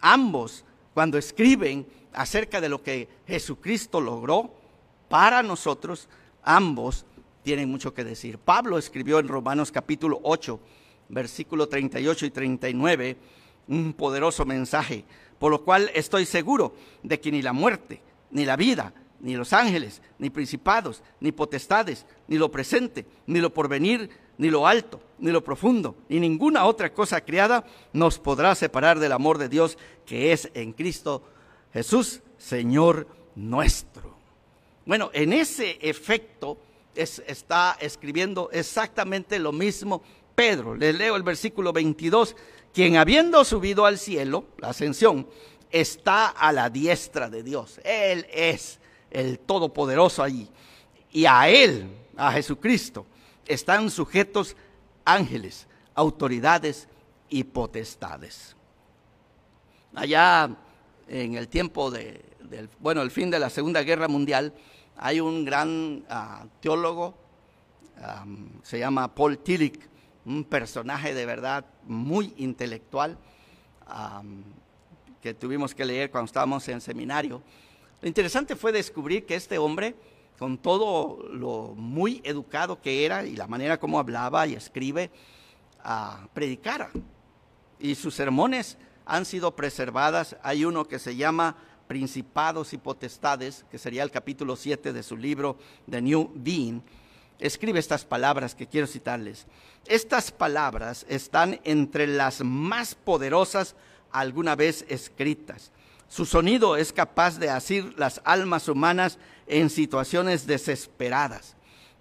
Ambos, 0.00 0.64
cuando 0.94 1.18
escriben 1.18 1.86
acerca 2.12 2.60
de 2.60 2.68
lo 2.68 2.82
que 2.82 3.08
Jesucristo 3.26 4.00
logró 4.00 4.52
para 5.08 5.42
nosotros, 5.42 6.08
ambos 6.42 7.06
tienen 7.42 7.70
mucho 7.70 7.94
que 7.94 8.04
decir. 8.04 8.38
Pablo 8.38 8.78
escribió 8.78 9.18
en 9.18 9.28
Romanos 9.28 9.72
capítulo 9.72 10.20
8, 10.22 10.60
versículo 11.08 11.68
38 11.68 12.26
y 12.26 12.30
39, 12.30 13.16
un 13.68 13.94
poderoso 13.94 14.44
mensaje, 14.44 15.04
por 15.38 15.50
lo 15.50 15.64
cual 15.64 15.90
estoy 15.94 16.26
seguro 16.26 16.74
de 17.02 17.18
que 17.20 17.32
ni 17.32 17.40
la 17.40 17.52
muerte, 17.52 18.02
ni 18.30 18.44
la 18.44 18.56
vida, 18.56 18.92
ni 19.20 19.34
los 19.34 19.52
ángeles, 19.52 20.02
ni 20.18 20.30
principados, 20.30 21.02
ni 21.20 21.32
potestades, 21.32 22.06
ni 22.26 22.36
lo 22.36 22.50
presente, 22.50 23.06
ni 23.26 23.40
lo 23.40 23.52
porvenir, 23.52 24.10
ni 24.36 24.50
lo 24.50 24.66
alto, 24.66 25.00
ni 25.18 25.30
lo 25.30 25.42
profundo, 25.42 25.96
ni 26.08 26.20
ninguna 26.20 26.64
otra 26.64 26.92
cosa 26.92 27.20
creada 27.20 27.64
nos 27.92 28.18
podrá 28.18 28.54
separar 28.54 28.98
del 28.98 29.12
amor 29.12 29.38
de 29.38 29.48
Dios 29.48 29.78
que 30.06 30.32
es 30.32 30.50
en 30.54 30.72
Cristo 30.72 31.22
Jesús, 31.72 32.20
Señor 32.38 33.06
nuestro. 33.34 34.16
Bueno, 34.86 35.10
en 35.12 35.32
ese 35.32 35.78
efecto 35.82 36.58
está 36.94 37.76
escribiendo 37.80 38.50
exactamente 38.52 39.38
lo 39.38 39.52
mismo 39.52 40.02
Pedro. 40.34 40.74
Les 40.74 40.94
leo 40.94 41.16
el 41.16 41.22
versículo 41.22 41.72
22, 41.72 42.34
quien 42.72 42.96
habiendo 42.96 43.44
subido 43.44 43.86
al 43.86 43.98
cielo, 43.98 44.46
la 44.58 44.70
ascensión, 44.70 45.28
está 45.70 46.28
a 46.28 46.52
la 46.52 46.70
diestra 46.70 47.28
de 47.28 47.42
Dios. 47.42 47.80
Él 47.84 48.26
es 48.32 48.78
el 49.10 49.38
Todopoderoso 49.38 50.22
allí. 50.22 50.48
Y 51.12 51.26
a 51.26 51.48
Él, 51.48 51.88
a 52.16 52.32
Jesucristo, 52.32 53.06
están 53.46 53.90
sujetos 53.90 54.56
ángeles, 55.08 55.66
autoridades 55.94 56.88
y 57.28 57.44
potestades. 57.44 58.56
Allá 59.94 60.50
en 61.08 61.34
el 61.34 61.48
tiempo 61.48 61.90
de, 61.90 62.22
del, 62.40 62.68
bueno, 62.78 63.02
el 63.02 63.10
fin 63.10 63.30
de 63.30 63.38
la 63.38 63.50
Segunda 63.50 63.82
Guerra 63.82 64.06
Mundial, 64.08 64.52
hay 64.96 65.20
un 65.20 65.44
gran 65.44 66.04
uh, 66.10 66.46
teólogo, 66.60 67.14
um, 68.22 68.48
se 68.62 68.78
llama 68.78 69.14
Paul 69.14 69.38
Tillich, 69.38 69.80
un 70.24 70.44
personaje 70.44 71.14
de 71.14 71.24
verdad 71.24 71.64
muy 71.84 72.34
intelectual, 72.36 73.16
que 75.22 75.32
tuvimos 75.32 75.74
que 75.74 75.86
leer 75.86 76.10
cuando 76.10 76.26
estábamos 76.26 76.68
en 76.68 76.82
seminario. 76.82 77.40
Lo 78.02 78.06
interesante 78.06 78.54
fue 78.54 78.70
descubrir 78.70 79.24
que 79.24 79.34
este 79.34 79.56
hombre, 79.56 79.94
con 80.38 80.58
todo 80.58 81.28
lo 81.32 81.74
muy 81.76 82.20
educado 82.24 82.80
que 82.80 83.04
era 83.04 83.26
y 83.26 83.34
la 83.34 83.48
manera 83.48 83.78
como 83.78 83.98
hablaba 83.98 84.46
y 84.46 84.54
escribe, 84.54 85.10
uh, 85.84 86.26
predicara. 86.32 86.90
Y 87.80 87.96
sus 87.96 88.14
sermones 88.14 88.78
han 89.04 89.24
sido 89.24 89.56
preservadas. 89.56 90.36
Hay 90.42 90.64
uno 90.64 90.84
que 90.84 90.98
se 90.98 91.16
llama 91.16 91.56
Principados 91.88 92.72
y 92.72 92.78
Potestades, 92.78 93.64
que 93.70 93.78
sería 93.78 94.04
el 94.04 94.10
capítulo 94.10 94.54
7 94.54 94.92
de 94.92 95.02
su 95.02 95.16
libro 95.16 95.56
The 95.90 96.00
New 96.00 96.30
Being. 96.34 96.82
Escribe 97.40 97.78
estas 97.78 98.04
palabras 98.04 98.54
que 98.54 98.66
quiero 98.66 98.86
citarles. 98.86 99.46
Estas 99.86 100.30
palabras 100.30 101.04
están 101.08 101.60
entre 101.64 102.06
las 102.06 102.44
más 102.44 102.94
poderosas 102.94 103.74
alguna 104.12 104.54
vez 104.54 104.84
escritas. 104.88 105.72
Su 106.08 106.24
sonido 106.24 106.76
es 106.76 106.92
capaz 106.92 107.38
de 107.38 107.50
asir 107.50 107.94
las 107.98 108.20
almas 108.24 108.68
humanas 108.68 109.18
en 109.48 109.70
situaciones 109.70 110.46
desesperadas. 110.46 111.56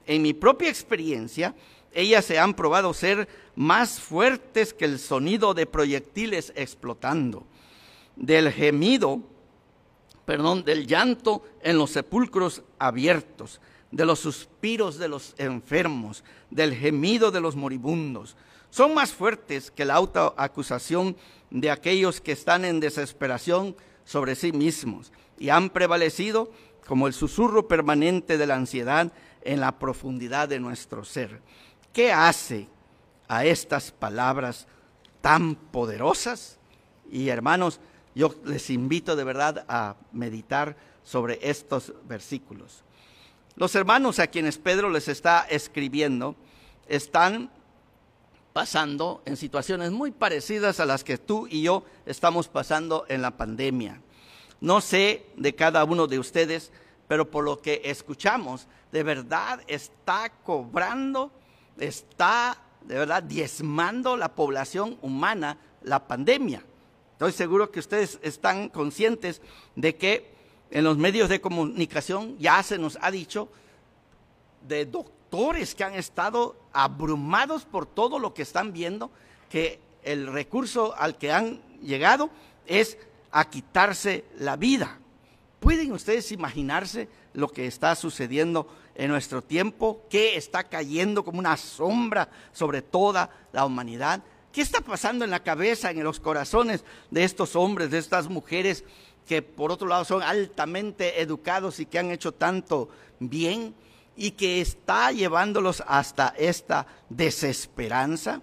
En 0.05 0.21
mi 0.21 0.33
propia 0.33 0.69
experiencia, 0.69 1.55
ellas 1.93 2.25
se 2.25 2.37
han 2.37 2.53
probado 2.53 2.93
ser 2.93 3.27
más 3.55 3.99
fuertes 3.99 4.73
que 4.73 4.85
el 4.85 4.99
sonido 4.99 5.53
de 5.53 5.65
proyectiles 5.65 6.53
explotando, 6.55 7.45
del 8.15 8.51
gemido, 8.51 9.21
perdón, 10.25 10.63
del 10.63 10.85
llanto 10.85 11.43
en 11.61 11.77
los 11.77 11.91
sepulcros 11.91 12.63
abiertos, 12.77 13.59
de 13.91 14.05
los 14.05 14.19
suspiros 14.19 14.97
de 14.97 15.07
los 15.07 15.33
enfermos, 15.37 16.23
del 16.51 16.75
gemido 16.75 17.31
de 17.31 17.41
los 17.41 17.55
moribundos. 17.55 18.35
Son 18.69 18.93
más 18.93 19.11
fuertes 19.11 19.71
que 19.71 19.85
la 19.85 19.95
autoacusación 19.95 21.15
de 21.49 21.71
aquellos 21.71 22.19
que 22.21 22.33
están 22.33 22.65
en 22.65 22.79
desesperación 22.79 23.75
sobre 24.07 24.35
sí 24.35 24.53
mismos 24.53 25.11
y 25.37 25.49
han 25.49 25.69
prevalecido 25.69 26.49
como 26.87 27.07
el 27.07 27.13
susurro 27.13 27.67
permanente 27.67 28.37
de 28.37 28.47
la 28.47 28.55
ansiedad 28.55 29.11
en 29.41 29.59
la 29.59 29.77
profundidad 29.77 30.47
de 30.47 30.61
nuestro 30.61 31.03
ser. 31.03 31.41
¿Qué 31.91 32.13
hace 32.13 32.69
a 33.27 33.43
estas 33.43 33.91
palabras 33.91 34.65
tan 35.19 35.55
poderosas? 35.55 36.57
Y 37.11 37.27
hermanos, 37.27 37.81
yo 38.15 38.33
les 38.45 38.69
invito 38.69 39.17
de 39.17 39.25
verdad 39.25 39.65
a 39.67 39.97
meditar 40.13 40.77
sobre 41.03 41.39
estos 41.41 41.93
versículos. 42.07 42.83
Los 43.57 43.75
hermanos 43.75 44.19
a 44.19 44.27
quienes 44.27 44.57
Pedro 44.57 44.89
les 44.89 45.09
está 45.09 45.45
escribiendo 45.49 46.37
están 46.87 47.49
pasando 48.57 49.21
en 49.25 49.37
situaciones 49.37 49.91
muy 49.91 50.09
parecidas 50.09 50.79
a 50.79 50.85
las 50.87 51.03
que 51.03 51.19
tú 51.19 51.45
y 51.47 51.61
yo 51.61 51.83
estamos 52.07 52.47
pasando 52.47 53.05
en 53.07 53.21
la 53.21 53.37
pandemia. 53.37 54.01
No 54.61 54.81
sé 54.81 55.27
de 55.35 55.53
cada 55.53 55.83
uno 55.83 56.07
de 56.07 56.17
ustedes, 56.17 56.71
pero 57.07 57.29
por 57.29 57.45
lo 57.45 57.61
que 57.61 57.83
escuchamos, 57.85 58.65
de 58.91 59.03
verdad 59.03 59.61
está 59.67 60.31
cobrando 60.43 61.31
está 61.77 62.57
de 62.81 62.95
verdad 62.95 63.21
diezmando 63.21 64.17
la 64.17 64.33
población 64.33 64.97
humana 65.03 65.59
la 65.83 66.07
pandemia. 66.07 66.63
Estoy 67.11 67.33
seguro 67.33 67.69
que 67.69 67.79
ustedes 67.79 68.17
están 68.23 68.69
conscientes 68.69 69.39
de 69.75 69.95
que 69.95 70.33
en 70.71 70.83
los 70.83 70.97
medios 70.97 71.29
de 71.29 71.41
comunicación 71.41 72.39
ya 72.39 72.63
se 72.63 72.79
nos 72.79 72.97
ha 73.01 73.11
dicho 73.11 73.49
de 74.67 74.87
que 75.29 75.83
han 75.83 75.93
estado 75.93 76.55
abrumados 76.73 77.65
por 77.65 77.85
todo 77.85 78.19
lo 78.19 78.33
que 78.33 78.41
están 78.41 78.73
viendo, 78.73 79.11
que 79.49 79.79
el 80.03 80.27
recurso 80.27 80.95
al 80.97 81.17
que 81.17 81.31
han 81.31 81.61
llegado 81.81 82.29
es 82.65 82.97
a 83.31 83.49
quitarse 83.49 84.25
la 84.39 84.55
vida. 84.55 84.99
¿Pueden 85.59 85.91
ustedes 85.91 86.31
imaginarse 86.31 87.09
lo 87.33 87.49
que 87.49 87.67
está 87.67 87.95
sucediendo 87.95 88.67
en 88.97 89.11
nuestro 89.11 89.43
tiempo, 89.43 90.01
qué 90.09 90.35
está 90.37 90.63
cayendo 90.63 91.23
como 91.23 91.37
una 91.37 91.55
sombra 91.55 92.29
sobre 92.51 92.81
toda 92.81 93.29
la 93.53 93.63
humanidad. 93.63 94.23
¿Qué 94.51 94.61
está 94.61 94.81
pasando 94.81 95.23
en 95.23 95.29
la 95.29 95.43
cabeza, 95.43 95.91
en 95.91 96.03
los 96.03 96.19
corazones 96.19 96.83
de 97.11 97.23
estos 97.23 97.55
hombres, 97.55 97.91
de 97.91 97.99
estas 97.99 98.27
mujeres 98.27 98.83
que 99.27 99.43
por 99.43 99.71
otro 99.71 99.87
lado 99.87 100.03
son 100.03 100.23
altamente 100.23 101.21
educados 101.21 101.79
y 101.79 101.85
que 101.85 101.99
han 101.99 102.09
hecho 102.09 102.31
tanto 102.31 102.89
bien 103.19 103.75
y 104.17 104.31
que 104.31 104.59
está 104.59 105.11
llevándolos 105.11 105.81
hasta 105.87 106.33
esta 106.37 106.87
desesperanza? 107.07 108.41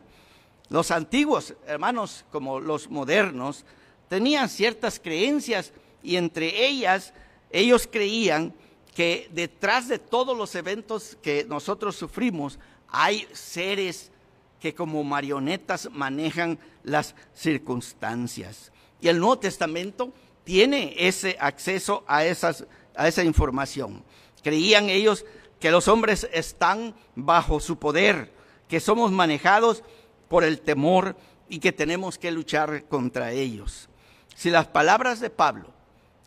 Los 0.70 0.90
antiguos, 0.90 1.54
hermanos, 1.66 2.24
como 2.30 2.60
los 2.60 2.88
modernos, 2.88 3.66
tenían 4.08 4.48
ciertas 4.48 4.98
creencias 4.98 5.72
y 6.02 6.16
entre 6.16 6.66
ellas 6.66 7.12
ellos 7.50 7.88
creían 7.90 8.54
que 8.94 9.28
detrás 9.32 9.88
de 9.88 9.98
todos 9.98 10.36
los 10.38 10.54
eventos 10.54 11.18
que 11.20 11.44
nosotros 11.44 11.96
sufrimos 11.96 12.58
hay 12.88 13.26
seres 13.32 14.12
que 14.60 14.74
como 14.74 15.02
marionetas 15.04 15.90
manejan 15.92 16.58
las 16.84 17.14
circunstancias. 17.34 18.72
Y 19.00 19.08
el 19.08 19.18
Nuevo 19.18 19.38
Testamento 19.38 20.12
tiene 20.44 20.94
ese 20.96 21.36
acceso 21.40 22.04
a, 22.06 22.24
esa 22.24 23.24
información. 23.24 24.02
Creían 24.42 24.88
ellos 24.88 25.26
que 25.64 25.70
los 25.70 25.88
hombres 25.88 26.28
están 26.30 26.94
bajo 27.14 27.58
su 27.58 27.78
poder, 27.78 28.30
que 28.68 28.80
somos 28.80 29.10
manejados 29.12 29.82
por 30.28 30.44
el 30.44 30.60
temor 30.60 31.16
y 31.48 31.58
que 31.58 31.72
tenemos 31.72 32.18
que 32.18 32.30
luchar 32.32 32.84
contra 32.84 33.32
ellos. 33.32 33.88
Si 34.34 34.50
las 34.50 34.66
palabras 34.66 35.20
de 35.20 35.30
Pablo 35.30 35.68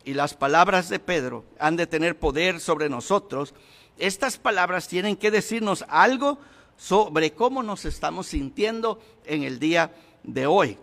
y 0.02 0.14
las 0.14 0.34
palabras 0.34 0.88
de 0.88 0.98
Pedro 0.98 1.44
han 1.60 1.76
de 1.76 1.86
tener 1.86 2.18
poder 2.18 2.58
sobre 2.58 2.88
nosotros, 2.88 3.54
Estas 3.96 4.38
palabras 4.38 4.88
tienen 4.88 5.14
que 5.14 5.30
decirnos 5.30 5.84
algo 5.88 6.40
sobre 6.76 7.32
cómo 7.32 7.62
nos 7.62 7.84
estamos 7.84 8.26
sintiendo 8.26 9.00
en 9.24 9.44
el 9.44 9.60
día 9.60 9.94
de 10.24 10.48
hoy. 10.48 10.78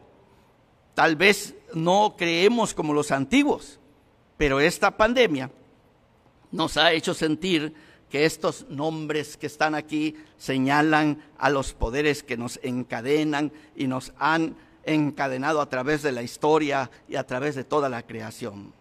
Tal 0.93 1.17
vez 1.17 1.55
no 1.73 2.15
creemos 2.17 2.73
como 2.73 2.93
los 2.93 3.11
antiguos, 3.11 3.81
pero 4.37 4.61
esta 4.61 4.95
pandemia 4.95 5.51
nos 6.53 6.77
ha 6.77 6.93
hecho 6.93 7.13
sentir 7.13 7.73
que 8.09 8.25
estos 8.25 8.65
nombres 8.69 9.37
que 9.37 9.47
están 9.47 9.75
aquí 9.75 10.15
señalan 10.37 11.23
a 11.37 11.49
los 11.49 11.73
poderes 11.73 12.23
que 12.23 12.37
nos 12.37 12.59
encadenan 12.63 13.51
y 13.75 13.87
nos 13.87 14.13
han 14.19 14.55
encadenado 14.85 15.61
a 15.61 15.69
través 15.69 16.03
de 16.03 16.11
la 16.11 16.21
historia 16.21 16.91
y 17.07 17.15
a 17.15 17.25
través 17.25 17.55
de 17.55 17.63
toda 17.63 17.89
la 17.89 18.03
creación. 18.03 18.73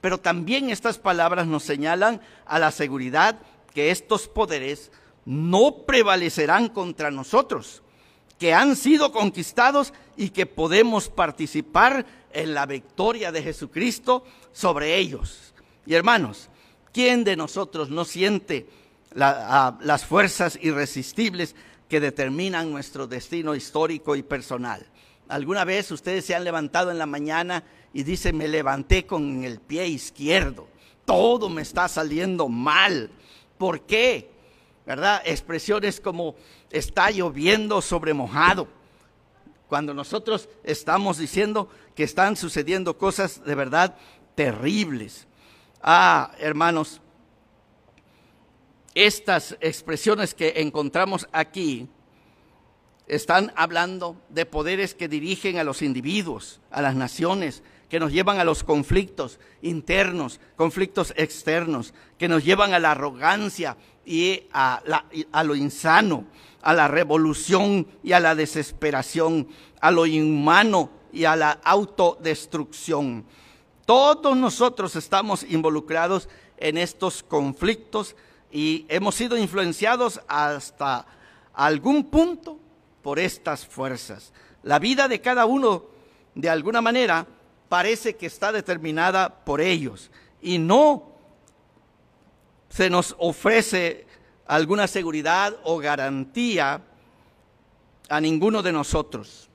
Pero 0.00 0.18
también 0.18 0.70
estas 0.70 0.98
palabras 0.98 1.46
nos 1.46 1.62
señalan 1.62 2.20
a 2.44 2.58
la 2.58 2.72
seguridad 2.72 3.38
que 3.72 3.90
estos 3.90 4.28
poderes 4.28 4.90
no 5.24 5.84
prevalecerán 5.86 6.68
contra 6.68 7.10
nosotros, 7.10 7.82
que 8.38 8.52
han 8.52 8.74
sido 8.74 9.12
conquistados 9.12 9.94
y 10.16 10.30
que 10.30 10.46
podemos 10.46 11.08
participar 11.08 12.04
en 12.32 12.54
la 12.54 12.66
victoria 12.66 13.30
de 13.30 13.42
Jesucristo 13.42 14.24
sobre 14.52 14.96
ellos. 14.96 15.54
Y 15.86 15.94
hermanos, 15.94 16.48
¿quién 16.92 17.24
de 17.24 17.36
nosotros 17.36 17.90
no 17.90 18.04
siente 18.04 18.68
las 19.14 20.04
fuerzas 20.04 20.58
irresistibles 20.60 21.54
que 21.88 22.00
determinan 22.00 22.70
nuestro 22.70 23.06
destino 23.06 23.54
histórico 23.54 24.16
y 24.16 24.22
personal? 24.22 24.86
¿Alguna 25.28 25.64
vez 25.64 25.90
ustedes 25.90 26.24
se 26.24 26.34
han 26.34 26.44
levantado 26.44 26.90
en 26.90 26.98
la 26.98 27.06
mañana 27.06 27.64
y 27.94 28.02
dicen, 28.02 28.36
me 28.36 28.48
levanté 28.48 29.06
con 29.06 29.44
el 29.44 29.60
pie 29.60 29.86
izquierdo? 29.86 30.68
Todo 31.04 31.48
me 31.48 31.62
está 31.62 31.88
saliendo 31.88 32.48
mal. 32.48 33.10
¿Por 33.58 33.82
qué? 33.82 34.30
¿Verdad? 34.86 35.22
Expresiones 35.24 36.00
como 36.00 36.34
está 36.70 37.10
lloviendo 37.10 37.80
sobre 37.80 38.14
mojado. 38.14 38.68
Cuando 39.68 39.94
nosotros 39.94 40.48
estamos 40.64 41.18
diciendo 41.18 41.68
que 41.94 42.02
están 42.02 42.36
sucediendo 42.36 42.98
cosas 42.98 43.44
de 43.44 43.54
verdad 43.54 43.96
terribles. 44.34 45.26
Ah, 45.82 46.30
hermanos, 46.38 47.00
estas 48.94 49.56
expresiones 49.60 50.32
que 50.32 50.54
encontramos 50.56 51.28
aquí 51.32 51.88
están 53.08 53.52
hablando 53.56 54.16
de 54.28 54.46
poderes 54.46 54.94
que 54.94 55.08
dirigen 55.08 55.58
a 55.58 55.64
los 55.64 55.82
individuos, 55.82 56.60
a 56.70 56.82
las 56.82 56.94
naciones, 56.94 57.64
que 57.88 57.98
nos 57.98 58.12
llevan 58.12 58.38
a 58.38 58.44
los 58.44 58.62
conflictos 58.62 59.40
internos, 59.60 60.40
conflictos 60.54 61.12
externos, 61.16 61.94
que 62.16 62.28
nos 62.28 62.44
llevan 62.44 62.74
a 62.74 62.78
la 62.78 62.92
arrogancia 62.92 63.76
y 64.06 64.44
a, 64.52 64.82
lo 65.44 65.56
insano, 65.56 66.26
a 66.62 66.74
la 66.74 66.86
revolución 66.86 67.88
y 68.04 68.12
a 68.12 68.20
la 68.20 68.36
desesperación, 68.36 69.48
a 69.80 69.90
lo 69.90 70.06
inhumano 70.06 70.90
y 71.12 71.24
a 71.24 71.34
la 71.34 71.50
autodestrucción. 71.64 73.26
Todos 73.86 74.36
nosotros 74.36 74.94
estamos 74.94 75.42
involucrados 75.42 76.28
en 76.56 76.78
estos 76.78 77.22
conflictos 77.22 78.14
y 78.50 78.86
hemos 78.88 79.14
sido 79.14 79.36
influenciados 79.36 80.20
hasta 80.28 81.06
algún 81.52 82.04
punto 82.04 82.58
por 83.02 83.18
estas 83.18 83.66
fuerzas. 83.66 84.32
La 84.62 84.78
vida 84.78 85.08
de 85.08 85.20
cada 85.20 85.46
uno, 85.46 85.84
de 86.34 86.48
alguna 86.48 86.80
manera, 86.80 87.26
parece 87.68 88.14
que 88.14 88.26
está 88.26 88.52
determinada 88.52 89.44
por 89.44 89.60
ellos 89.60 90.10
y 90.40 90.58
no 90.58 91.10
se 92.68 92.88
nos 92.88 93.16
ofrece 93.18 94.06
alguna 94.46 94.86
seguridad 94.86 95.56
o 95.64 95.78
garantía 95.78 96.82
a 98.08 98.20
ninguno 98.20 98.62
de 98.62 98.72
nosotros, 98.72 99.48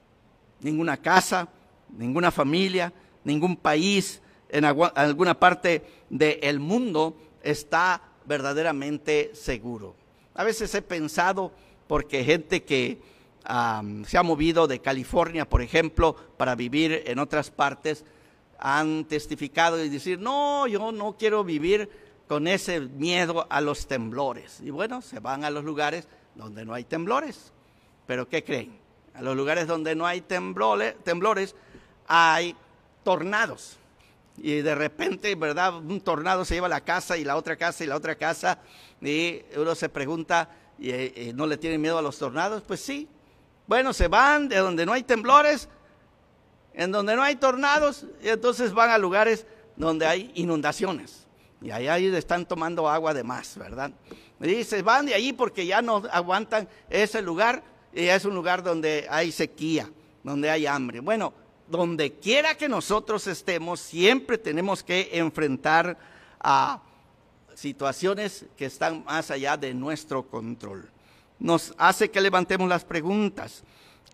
ninguna 0.59 0.97
casa, 0.97 1.47
ninguna 1.95 2.31
familia, 2.31 2.91
ningún 3.27 3.57
país 3.57 4.21
en 4.49 4.65
alguna 4.65 5.39
parte 5.39 5.83
del 6.09 6.59
mundo 6.59 7.15
está 7.43 8.01
verdaderamente 8.25 9.31
seguro. 9.35 9.95
A 10.33 10.43
veces 10.43 10.73
he 10.73 10.81
pensado, 10.81 11.51
porque 11.87 12.23
gente 12.23 12.63
que 12.63 12.97
se 13.45 14.17
ha 14.17 14.23
movido 14.23 14.67
de 14.67 14.79
California, 14.79 15.47
por 15.47 15.61
ejemplo, 15.61 16.15
para 16.37 16.55
vivir 16.55 17.03
en 17.05 17.19
otras 17.19 17.51
partes, 17.51 18.03
han 18.59 19.05
testificado 19.05 19.83
y 19.83 19.89
decir, 19.89 20.19
no, 20.19 20.67
yo 20.67 20.91
no 20.91 21.15
quiero 21.17 21.43
vivir 21.43 21.89
con 22.27 22.47
ese 22.47 22.79
miedo 22.81 23.45
a 23.49 23.61
los 23.61 23.87
temblores. 23.87 24.59
Y 24.61 24.69
bueno, 24.69 25.01
se 25.01 25.19
van 25.19 25.43
a 25.43 25.49
los 25.49 25.63
lugares 25.63 26.07
donde 26.35 26.65
no 26.65 26.73
hay 26.73 26.83
temblores. 26.83 27.53
Pero 28.05 28.27
¿qué 28.27 28.43
creen? 28.43 28.77
A 29.13 29.21
los 29.21 29.35
lugares 29.35 29.67
donde 29.67 29.95
no 29.95 30.05
hay 30.05 30.21
temblores, 30.21 30.95
temblores 31.03 31.55
hay 32.07 32.55
tornados. 33.07 33.77
Y 34.35 34.55
de 34.59 34.75
repente, 34.75 35.33
¿verdad? 35.35 35.77
Un 35.77 36.01
tornado 36.01 36.43
se 36.43 36.55
lleva 36.55 36.67
la 36.67 36.81
casa 36.81 37.15
y 37.15 37.23
la 37.23 37.37
otra 37.37 37.55
casa 37.55 37.85
y 37.85 37.87
la 37.87 37.95
otra 37.95 38.15
casa. 38.15 38.59
Y 39.01 39.43
uno 39.55 39.75
se 39.75 39.87
pregunta, 39.87 40.49
¿y, 40.77 41.31
no 41.33 41.47
le 41.47 41.55
tienen 41.55 41.79
miedo 41.79 41.97
a 41.97 42.01
los 42.01 42.19
tornados? 42.19 42.63
Pues 42.63 42.81
sí, 42.81 43.07
bueno, 43.65 43.93
se 43.93 44.09
van 44.09 44.49
de 44.49 44.57
donde 44.57 44.85
no 44.85 44.91
hay 44.91 45.03
temblores, 45.03 45.69
en 46.73 46.91
donde 46.91 47.15
no 47.15 47.23
hay 47.23 47.37
tornados, 47.37 48.05
y 48.21 48.27
entonces 48.27 48.73
van 48.73 48.89
a 48.89 48.97
lugares 48.97 49.45
donde 49.77 50.05
hay 50.05 50.29
inundaciones. 50.35 51.27
Y 51.61 51.71
ahí, 51.71 52.07
están 52.13 52.45
tomando 52.45 52.89
agua 52.89 53.13
de 53.13 53.23
más, 53.23 53.57
¿verdad? 53.57 53.91
Y 54.41 54.65
se 54.65 54.81
van 54.81 55.05
de 55.05 55.13
allí 55.13 55.31
porque 55.31 55.65
ya 55.65 55.81
no 55.81 56.03
aguantan 56.11 56.67
ese 56.89 57.21
lugar, 57.21 57.63
y 57.93 58.03
es 58.07 58.25
un 58.25 58.35
lugar 58.35 58.63
donde 58.63 59.07
hay 59.09 59.31
sequía, 59.31 59.89
donde 60.23 60.49
hay 60.49 60.65
hambre. 60.65 60.99
Bueno, 60.99 61.46
donde 61.69 62.13
quiera 62.13 62.55
que 62.55 62.69
nosotros 62.69 63.27
estemos, 63.27 63.79
siempre 63.79 64.37
tenemos 64.37 64.83
que 64.83 65.09
enfrentar 65.13 65.97
a 66.39 66.81
situaciones 67.53 68.45
que 68.55 68.65
están 68.65 69.03
más 69.05 69.31
allá 69.31 69.57
de 69.57 69.73
nuestro 69.73 70.27
control 70.27 70.89
nos 71.39 71.73
hace 71.77 72.09
que 72.09 72.21
levantemos 72.21 72.67
las 72.67 72.83
preguntas. 72.83 73.63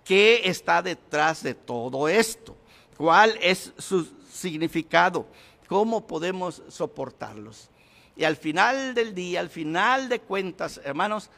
¿Qué 0.04 0.42
está 0.46 0.82
detrás 0.82 1.44
de 1.44 1.54
todo 1.54 2.08
esto? 2.08 2.56
¿Cuál 2.98 3.38
es 3.42 3.72
su 3.78 4.06
significado? 4.32 5.26
¿Cómo 5.68 6.06
podemos 6.06 6.62
soportarlos? 6.68 7.70
Y 8.16 8.26
al 8.26 8.36
final 8.36 8.94
del 8.94 9.16
día, 9.16 9.40
al 9.40 9.50
final 9.50 10.10
de 10.10 10.20
cuentas, 10.20 10.80
hermanos, 10.84 11.30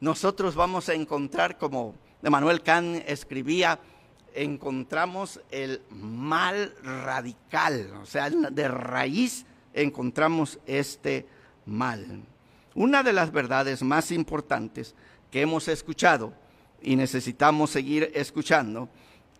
nosotros 0.00 0.54
vamos 0.54 0.88
a 0.88 0.94
encontrar, 0.94 1.56
como 1.56 1.94
Manuel 2.22 2.62
Kant 2.62 3.02
escribía, 3.08 3.80
encontramos 4.36 5.40
el 5.50 5.82
mal 5.90 6.72
radical, 6.82 7.92
o 8.02 8.06
sea, 8.06 8.30
de 8.30 8.68
raíz 8.68 9.46
encontramos 9.72 10.58
este 10.66 11.26
mal. 11.64 12.22
Una 12.74 13.02
de 13.02 13.12
las 13.12 13.32
verdades 13.32 13.82
más 13.82 14.12
importantes 14.12 14.94
que 15.30 15.40
hemos 15.40 15.68
escuchado 15.68 16.32
y 16.82 16.96
necesitamos 16.96 17.70
seguir 17.70 18.10
escuchando 18.14 18.88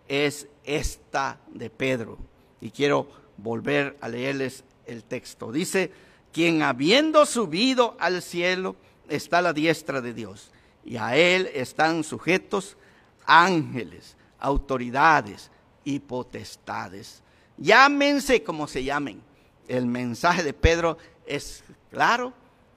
es 0.07 0.47
esta 0.63 1.39
de 1.53 1.69
Pedro. 1.69 2.17
Y 2.59 2.71
quiero 2.71 3.09
volver 3.37 3.97
a 4.01 4.09
leerles 4.09 4.63
el 4.85 5.03
texto. 5.03 5.51
Dice, 5.51 5.91
quien 6.33 6.61
habiendo 6.61 7.25
subido 7.25 7.95
al 7.99 8.21
cielo 8.21 8.75
está 9.09 9.39
a 9.39 9.41
la 9.43 9.53
diestra 9.53 10.01
de 10.01 10.13
Dios, 10.13 10.51
y 10.83 10.97
a 10.97 11.15
él 11.15 11.49
están 11.53 12.03
sujetos 12.03 12.77
ángeles, 13.25 14.15
autoridades 14.39 15.51
y 15.83 15.99
potestades. 15.99 17.23
Llámense 17.57 18.43
como 18.43 18.67
se 18.67 18.83
llamen. 18.83 19.21
El 19.67 19.85
mensaje 19.85 20.43
de 20.43 20.53
Pedro 20.53 20.97
es 21.25 21.63
claro 21.91 22.33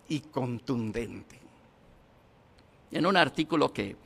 y 0.08 0.20
contundente. 0.20 1.38
En 2.90 3.06
un 3.06 3.16
artículo 3.16 3.72
que 3.72 3.96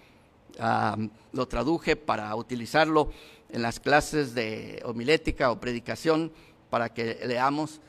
ah, 0.58 0.96
lo 1.32 1.48
traduje 1.48 1.96
para 1.96 2.34
utilizarlo 2.36 3.10
en 3.50 3.62
las 3.62 3.80
clases 3.80 4.34
de 4.34 4.82
homilética 4.84 5.50
o 5.50 5.60
predicación 5.60 6.32
para 6.70 6.92
que 6.92 7.20
leamos, 7.24 7.80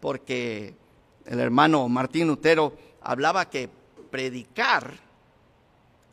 porque 0.00 0.74
el 1.24 1.40
hermano 1.40 1.88
Martín 1.88 2.28
Lutero 2.28 2.76
hablaba 3.00 3.48
que 3.48 3.68
predicar 4.10 4.94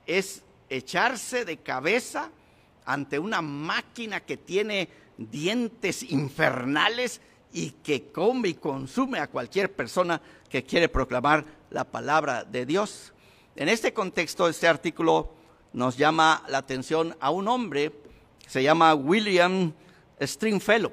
es 0.05 0.41
echarse 0.69 1.45
de 1.45 1.57
cabeza 1.57 2.29
ante 2.85 3.19
una 3.19 3.41
máquina 3.41 4.19
que 4.21 4.37
tiene 4.37 4.89
dientes 5.17 6.03
infernales 6.03 7.21
y 7.51 7.71
que 7.71 8.11
come 8.11 8.49
y 8.49 8.53
consume 8.55 9.19
a 9.19 9.27
cualquier 9.27 9.73
persona 9.73 10.21
que 10.49 10.63
quiere 10.63 10.89
proclamar 10.89 11.45
la 11.69 11.83
palabra 11.83 12.43
de 12.43 12.65
Dios. 12.65 13.13
En 13.55 13.69
este 13.69 13.93
contexto, 13.93 14.47
este 14.47 14.67
artículo 14.67 15.31
nos 15.73 15.97
llama 15.97 16.43
la 16.47 16.59
atención 16.59 17.15
a 17.19 17.29
un 17.29 17.47
hombre 17.47 17.91
se 18.47 18.63
llama 18.63 18.93
William 18.93 19.73
Stringfellow. 20.21 20.91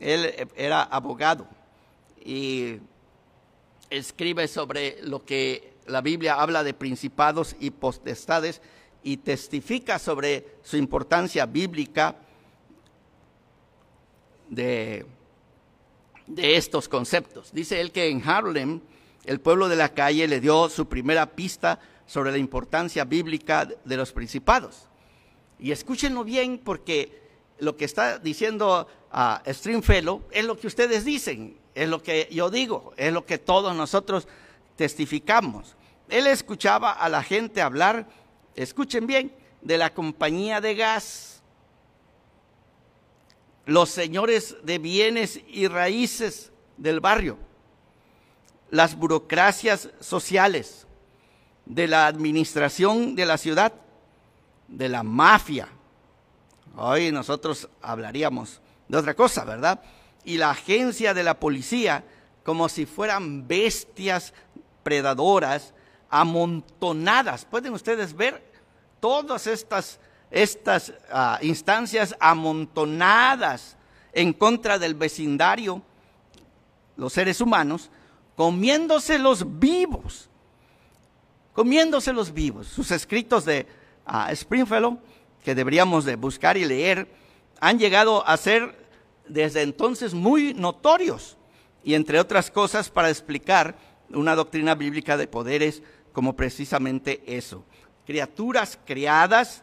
Él 0.00 0.48
era 0.54 0.82
abogado 0.82 1.46
y 2.24 2.76
escribe 3.90 4.46
sobre 4.46 4.98
lo 5.02 5.24
que 5.24 5.74
la 5.86 6.00
Biblia 6.00 6.40
habla 6.40 6.62
de 6.62 6.74
principados 6.74 7.56
y 7.58 7.70
potestades 7.70 8.60
y 9.02 9.18
testifica 9.18 9.98
sobre 9.98 10.58
su 10.62 10.76
importancia 10.76 11.46
bíblica 11.46 12.16
de, 14.48 15.06
de 16.26 16.56
estos 16.56 16.88
conceptos. 16.88 17.52
Dice 17.52 17.80
él 17.80 17.92
que 17.92 18.08
en 18.08 18.22
Harlem 18.28 18.80
el 19.24 19.40
pueblo 19.40 19.68
de 19.68 19.76
la 19.76 19.90
calle 19.90 20.26
le 20.26 20.40
dio 20.40 20.68
su 20.68 20.88
primera 20.88 21.26
pista 21.26 21.80
sobre 22.06 22.32
la 22.32 22.38
importancia 22.38 23.04
bíblica 23.04 23.68
de 23.84 23.96
los 23.96 24.12
principados. 24.12 24.88
Y 25.58 25.72
escúchenlo 25.72 26.24
bien 26.24 26.58
porque 26.58 27.20
lo 27.58 27.76
que 27.76 27.84
está 27.84 28.18
diciendo 28.18 28.88
a 29.10 29.42
Stringfellow 29.46 30.22
es 30.30 30.44
lo 30.44 30.58
que 30.58 30.66
ustedes 30.66 31.04
dicen, 31.04 31.58
es 31.74 31.88
lo 31.88 32.02
que 32.02 32.28
yo 32.30 32.50
digo, 32.50 32.92
es 32.96 33.12
lo 33.12 33.26
que 33.26 33.38
todos 33.38 33.74
nosotros 33.74 34.28
testificamos. 34.76 35.76
Él 36.08 36.26
escuchaba 36.26 36.92
a 36.92 37.08
la 37.08 37.22
gente 37.22 37.60
hablar, 37.60 38.08
escuchen 38.62 39.06
bien, 39.06 39.32
de 39.62 39.78
la 39.78 39.92
compañía 39.94 40.60
de 40.60 40.74
gas, 40.74 41.42
los 43.66 43.90
señores 43.90 44.56
de 44.62 44.78
bienes 44.78 45.40
y 45.46 45.68
raíces 45.68 46.52
del 46.76 47.00
barrio, 47.00 47.38
las 48.70 48.96
burocracias 48.96 49.90
sociales, 50.00 50.86
de 51.66 51.86
la 51.86 52.06
administración 52.06 53.14
de 53.14 53.26
la 53.26 53.36
ciudad, 53.36 53.72
de 54.68 54.88
la 54.88 55.02
mafia. 55.02 55.68
Hoy 56.76 57.12
nosotros 57.12 57.68
hablaríamos 57.82 58.60
de 58.88 58.96
otra 58.96 59.14
cosa, 59.14 59.44
¿verdad? 59.44 59.82
Y 60.24 60.38
la 60.38 60.50
agencia 60.50 61.12
de 61.12 61.22
la 61.22 61.38
policía 61.38 62.04
como 62.42 62.68
si 62.68 62.86
fueran 62.86 63.46
bestias 63.46 64.32
predadoras 64.82 65.74
amontonadas. 66.08 67.44
Pueden 67.44 67.74
ustedes 67.74 68.14
ver 68.14 68.47
todas 69.00 69.46
estas, 69.46 70.00
estas 70.30 70.92
ah, 71.10 71.38
instancias 71.42 72.14
amontonadas 72.20 73.76
en 74.12 74.32
contra 74.32 74.78
del 74.78 74.94
vecindario, 74.94 75.82
los 76.96 77.12
seres 77.12 77.40
humanos, 77.40 77.90
comiéndoselos 78.36 79.58
vivos, 79.58 80.28
comiéndoselos 81.52 82.32
vivos. 82.32 82.66
Sus 82.68 82.90
escritos 82.90 83.44
de 83.44 83.66
uh, 84.06 84.32
Springfellow, 84.32 84.98
que 85.44 85.54
deberíamos 85.54 86.04
de 86.04 86.16
buscar 86.16 86.56
y 86.56 86.64
leer, 86.64 87.08
han 87.60 87.78
llegado 87.78 88.26
a 88.26 88.36
ser 88.36 88.86
desde 89.28 89.62
entonces 89.62 90.14
muy 90.14 90.54
notorios, 90.54 91.36
y 91.84 91.94
entre 91.94 92.20
otras 92.20 92.50
cosas 92.50 92.90
para 92.90 93.10
explicar 93.10 93.76
una 94.10 94.34
doctrina 94.34 94.74
bíblica 94.74 95.16
de 95.16 95.26
poderes 95.26 95.82
como 96.12 96.34
precisamente 96.36 97.22
eso, 97.26 97.64
criaturas 98.08 98.78
creadas 98.86 99.62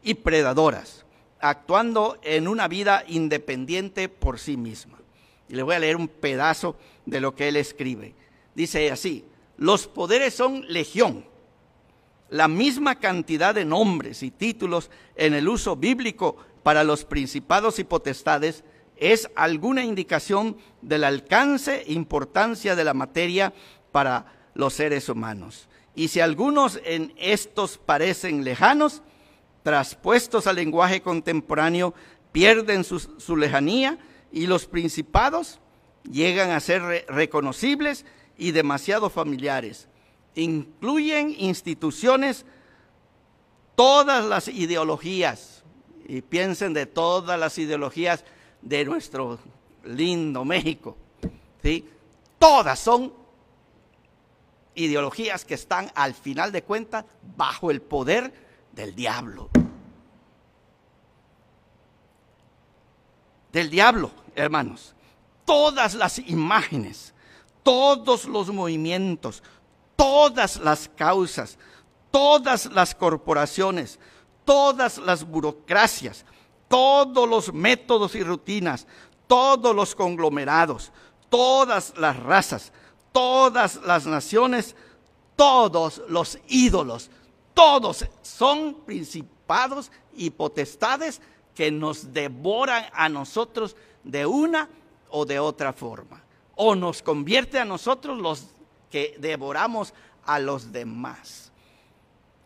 y 0.00 0.14
predadoras, 0.14 1.04
actuando 1.40 2.20
en 2.22 2.46
una 2.46 2.68
vida 2.68 3.02
independiente 3.08 4.08
por 4.08 4.38
sí 4.38 4.56
misma. 4.56 5.00
Y 5.48 5.56
le 5.56 5.64
voy 5.64 5.74
a 5.74 5.80
leer 5.80 5.96
un 5.96 6.06
pedazo 6.06 6.76
de 7.04 7.20
lo 7.20 7.34
que 7.34 7.48
él 7.48 7.56
escribe. 7.56 8.14
Dice 8.54 8.92
así, 8.92 9.24
los 9.56 9.88
poderes 9.88 10.34
son 10.34 10.64
legión, 10.72 11.24
la 12.28 12.46
misma 12.46 12.94
cantidad 13.00 13.56
de 13.56 13.64
nombres 13.64 14.22
y 14.22 14.30
títulos 14.30 14.88
en 15.16 15.34
el 15.34 15.48
uso 15.48 15.74
bíblico 15.74 16.36
para 16.62 16.84
los 16.84 17.04
principados 17.04 17.80
y 17.80 17.84
potestades 17.84 18.62
es 18.98 19.28
alguna 19.34 19.82
indicación 19.82 20.58
del 20.80 21.02
alcance 21.02 21.82
e 21.88 21.92
importancia 21.92 22.76
de 22.76 22.84
la 22.84 22.94
materia 22.94 23.52
para 23.90 24.26
los 24.54 24.74
seres 24.74 25.08
humanos. 25.08 25.66
Y 25.94 26.08
si 26.08 26.20
algunos 26.20 26.80
en 26.84 27.12
estos 27.16 27.78
parecen 27.78 28.44
lejanos, 28.44 29.02
traspuestos 29.62 30.46
al 30.46 30.56
lenguaje 30.56 31.02
contemporáneo, 31.02 31.94
pierden 32.32 32.84
su, 32.84 33.36
lejanía 33.36 33.98
y 34.32 34.46
los 34.46 34.66
principados 34.66 35.58
llegan 36.10 36.50
a 36.50 36.60
ser 36.60 37.04
reconocibles 37.08 38.06
y 38.38 38.52
demasiado 38.52 39.10
familiares. 39.10 39.88
Incluyen 40.34 41.34
instituciones, 41.38 42.46
todas 43.74 44.24
las 44.24 44.48
ideologías, 44.48 45.64
y 46.06 46.22
piensen 46.22 46.72
de 46.72 46.86
todas 46.86 47.38
las 47.38 47.56
ideologías 47.58 48.24
de 48.62 48.84
nuestro 48.84 49.38
lindo 49.84 50.44
México, 50.44 50.96
¿sí? 51.62 51.88
Todas 52.38 52.78
son 52.78 53.12
ideologías 54.74 55.44
que 55.44 55.54
están 55.54 55.90
al 55.94 56.14
final 56.14 56.52
de 56.52 56.62
cuentas 56.62 57.04
bajo 57.36 57.70
el 57.70 57.82
poder 57.82 58.32
del 58.72 58.94
diablo. 58.94 59.50
Del 63.52 63.70
diablo, 63.70 64.10
hermanos. 64.34 64.94
Todas 65.44 65.94
las 65.94 66.18
imágenes, 66.18 67.12
todos 67.62 68.26
los 68.26 68.52
movimientos, 68.52 69.42
todas 69.96 70.56
las 70.60 70.88
causas, 70.88 71.58
todas 72.10 72.66
las 72.66 72.94
corporaciones, 72.94 73.98
todas 74.44 74.98
las 74.98 75.24
burocracias, 75.24 76.24
todos 76.68 77.28
los 77.28 77.52
métodos 77.52 78.14
y 78.14 78.22
rutinas, 78.22 78.86
todos 79.26 79.74
los 79.74 79.94
conglomerados, 79.94 80.92
todas 81.28 81.94
las 81.96 82.16
razas, 82.20 82.72
todas 83.12 83.76
las 83.84 84.06
naciones, 84.06 84.74
todos 85.36 86.02
los 86.08 86.38
ídolos, 86.48 87.10
todos 87.54 88.06
son 88.22 88.74
principados 88.86 89.90
y 90.14 90.30
potestades 90.30 91.20
que 91.54 91.70
nos 91.70 92.12
devoran 92.12 92.84
a 92.92 93.08
nosotros 93.08 93.76
de 94.04 94.26
una 94.26 94.68
o 95.10 95.24
de 95.24 95.38
otra 95.38 95.72
forma. 95.72 96.22
O 96.56 96.74
nos 96.74 97.02
convierte 97.02 97.58
a 97.58 97.64
nosotros 97.64 98.18
los 98.18 98.46
que 98.90 99.16
devoramos 99.18 99.92
a 100.24 100.38
los 100.38 100.72
demás. 100.72 101.50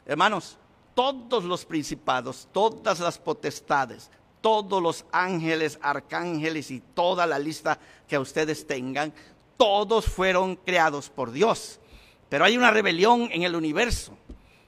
Hermanos, 0.07 0.57
todos 0.95 1.45
los 1.45 1.65
principados, 1.65 2.49
todas 2.53 3.01
las 3.01 3.19
potestades, 3.19 4.11
todos 4.41 4.83
los 4.83 5.05
ángeles, 5.11 5.79
arcángeles 5.83 6.71
y 6.71 6.81
toda 6.81 7.27
la 7.27 7.39
lista 7.39 7.79
que 8.07 8.19
ustedes 8.19 8.67
tengan, 8.67 9.13
todos 9.57 10.07
fueron 10.07 10.57
creados 10.57 11.11
por 11.11 11.33
Dios. 11.33 11.81
Pero 12.29 12.45
hay 12.45 12.57
una 12.57 12.71
rebelión 12.71 13.29
en 13.33 13.43
el 13.43 13.55
universo. 13.55 14.17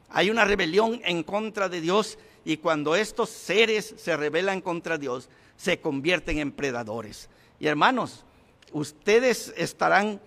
Hay 0.08 0.30
una 0.30 0.44
rebelión 0.44 1.00
en 1.04 1.22
contra 1.22 1.68
de 1.68 1.80
Dios 1.80 2.18
y 2.44 2.58
cuando 2.58 2.94
estos 2.94 3.28
seres 3.28 3.94
se 3.98 4.16
rebelan 4.16 4.60
contra 4.60 4.98
Dios, 4.98 5.28
se 5.56 5.80
convierten 5.80 6.38
en 6.38 6.52
predadores. 6.52 7.28
Y 7.58 7.66
hermanos, 7.66 8.24
ustedes 8.72 9.52
estarán 9.56 10.20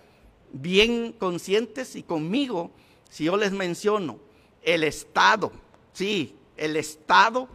bien 0.51 1.13
conscientes 1.13 1.95
y 1.95 2.03
conmigo 2.03 2.71
si 3.09 3.25
yo 3.25 3.37
les 3.37 3.51
menciono 3.51 4.19
el 4.63 4.83
Estado. 4.83 5.51
Sí, 5.93 6.35
el 6.57 6.75
Estado 6.75 7.47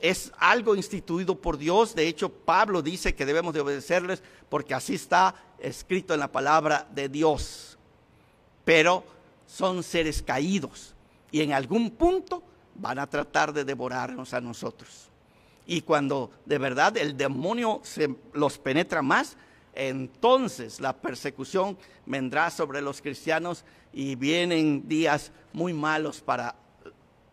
es 0.00 0.32
algo 0.38 0.76
instituido 0.76 1.34
por 1.34 1.58
Dios. 1.58 1.94
De 1.94 2.06
hecho, 2.06 2.28
Pablo 2.30 2.82
dice 2.82 3.14
que 3.14 3.26
debemos 3.26 3.54
de 3.54 3.60
obedecerles 3.60 4.22
porque 4.48 4.74
así 4.74 4.94
está 4.94 5.34
escrito 5.58 6.14
en 6.14 6.20
la 6.20 6.30
palabra 6.30 6.86
de 6.94 7.08
Dios. 7.08 7.78
Pero 8.64 9.04
son 9.46 9.82
seres 9.82 10.22
caídos 10.22 10.94
y 11.30 11.42
en 11.42 11.52
algún 11.52 11.90
punto 11.90 12.42
van 12.74 12.98
a 12.98 13.08
tratar 13.08 13.52
de 13.52 13.64
devorarnos 13.64 14.34
a 14.34 14.40
nosotros. 14.40 15.08
Y 15.66 15.82
cuando 15.82 16.30
de 16.46 16.58
verdad 16.58 16.96
el 16.96 17.16
demonio 17.16 17.80
se 17.82 18.14
los 18.32 18.58
penetra 18.58 19.02
más, 19.02 19.36
entonces 19.74 20.80
la 20.80 20.94
persecución 20.94 21.76
vendrá 22.06 22.50
sobre 22.50 22.80
los 22.80 23.02
cristianos 23.02 23.64
y 23.92 24.14
vienen 24.14 24.88
días 24.88 25.32
muy 25.52 25.72
malos 25.72 26.20
para 26.20 26.54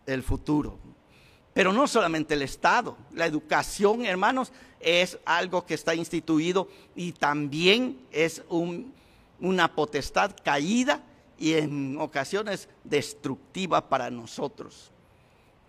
el 0.06 0.24
futuro. 0.24 0.78
Pero 1.56 1.72
no 1.72 1.88
solamente 1.88 2.34
el 2.34 2.42
Estado, 2.42 2.98
la 3.14 3.26
educación, 3.26 4.06
hermanos, 4.06 4.52
es 4.82 5.18
algo 5.24 5.66
que 5.66 5.76
está 5.76 5.96
instituido 5.96 6.68
y 6.98 7.14
también 7.14 7.98
es 8.12 8.44
una 9.40 9.74
potestad 9.74 10.36
caída 10.44 11.02
y 11.40 11.54
en 11.54 11.98
ocasiones 11.98 12.68
destructiva 12.84 13.88
para 13.88 14.12
nosotros. 14.12 14.92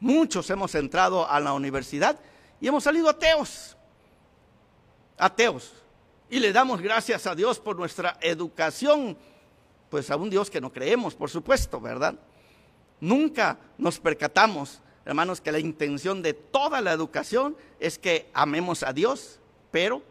Muchos 0.01 0.51
hemos 0.51 0.75
entrado 0.75 1.31
a 1.31 1.39
la 1.39 1.53
universidad 1.53 2.19
y 2.61 2.67
hemos 2.67 2.83
salido 2.83 3.09
ateos, 3.09 3.77
ateos. 5.17 5.73
Y 6.29 6.41
le 6.41 6.53
damos 6.53 6.81
gracias 6.81 7.29
a 7.29 7.37
Dios 7.37 7.61
por 7.61 7.77
nuestra 7.77 8.19
educación, 8.23 9.17
pues 9.89 10.11
a 10.11 10.17
un 10.17 10.31
Dios 10.31 10.51
que 10.51 10.61
no 10.61 10.73
creemos, 10.73 11.15
por 11.15 11.31
supuesto, 11.31 11.81
¿verdad? 11.81 12.17
Nunca 12.99 13.57
nos 13.79 14.01
percatamos 14.01 14.81
hermanos, 15.07 15.41
que 15.41 15.53
la 15.53 15.61
intención 15.61 16.21
de 16.21 16.35
toda 16.35 16.81
la 16.81 16.93
educación 16.93 17.57
es 17.81 17.99
que 17.99 18.29
amemos 18.35 18.83
a 18.83 18.93
Dios, 18.93 19.39
pero 19.71 20.03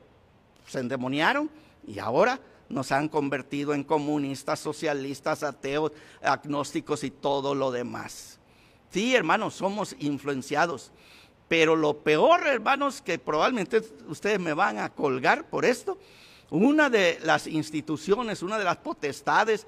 se 0.66 0.80
endemoniaron 0.80 1.52
y 1.86 2.00
ahora 2.00 2.40
nos 2.70 2.92
han 2.92 3.10
convertido 3.10 3.74
en 3.74 3.84
comunistas, 3.84 4.60
socialistas, 4.60 5.44
ateos, 5.44 5.92
agnósticos 6.24 7.04
y 7.04 7.12
todo 7.12 7.54
lo 7.54 7.72
demás. 7.72 8.40
Sí, 8.90 9.14
hermanos, 9.14 9.56
somos 9.56 9.96
influenciados. 10.00 10.92
Pero 11.48 11.76
lo 11.76 12.00
peor, 12.00 12.48
hermanos, 12.48 13.02
que 13.02 13.20
probablemente 13.20 13.84
ustedes 14.08 14.40
me 14.40 14.54
van 14.54 14.80
a 14.80 14.90
colgar 14.90 15.48
por 15.48 15.64
esto, 15.64 16.00
una 16.50 16.90
de 16.90 17.20
las 17.22 17.46
instituciones, 17.46 18.42
una 18.42 18.58
de 18.58 18.64
las 18.64 18.78
potestades 18.78 19.68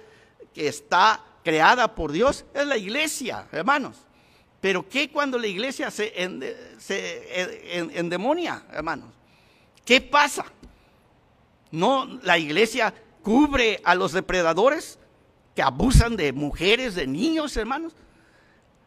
que 0.53 0.67
está 0.67 1.23
creada 1.43 1.93
por 1.93 2.11
Dios 2.11 2.45
es 2.53 2.65
la 2.65 2.77
iglesia, 2.77 3.47
hermanos. 3.51 4.06
Pero 4.59 4.87
¿qué 4.89 5.11
cuando 5.11 5.37
la 5.37 5.47
iglesia 5.47 5.91
se, 5.91 6.13
endemonia, 7.93 8.63
hermanos? 8.71 9.09
¿Qué 9.85 10.01
pasa? 10.01 10.45
¿No 11.71 12.19
la 12.23 12.37
iglesia 12.37 12.93
cubre 13.21 13.79
a 13.83 13.93
los 13.93 14.13
depredadores 14.13 14.97
que 15.55 15.61
abusan 15.61 16.15
de 16.15 16.33
mujeres, 16.33 16.95
de 16.95 17.05
niños, 17.07 17.55
hermanos? 17.55 17.93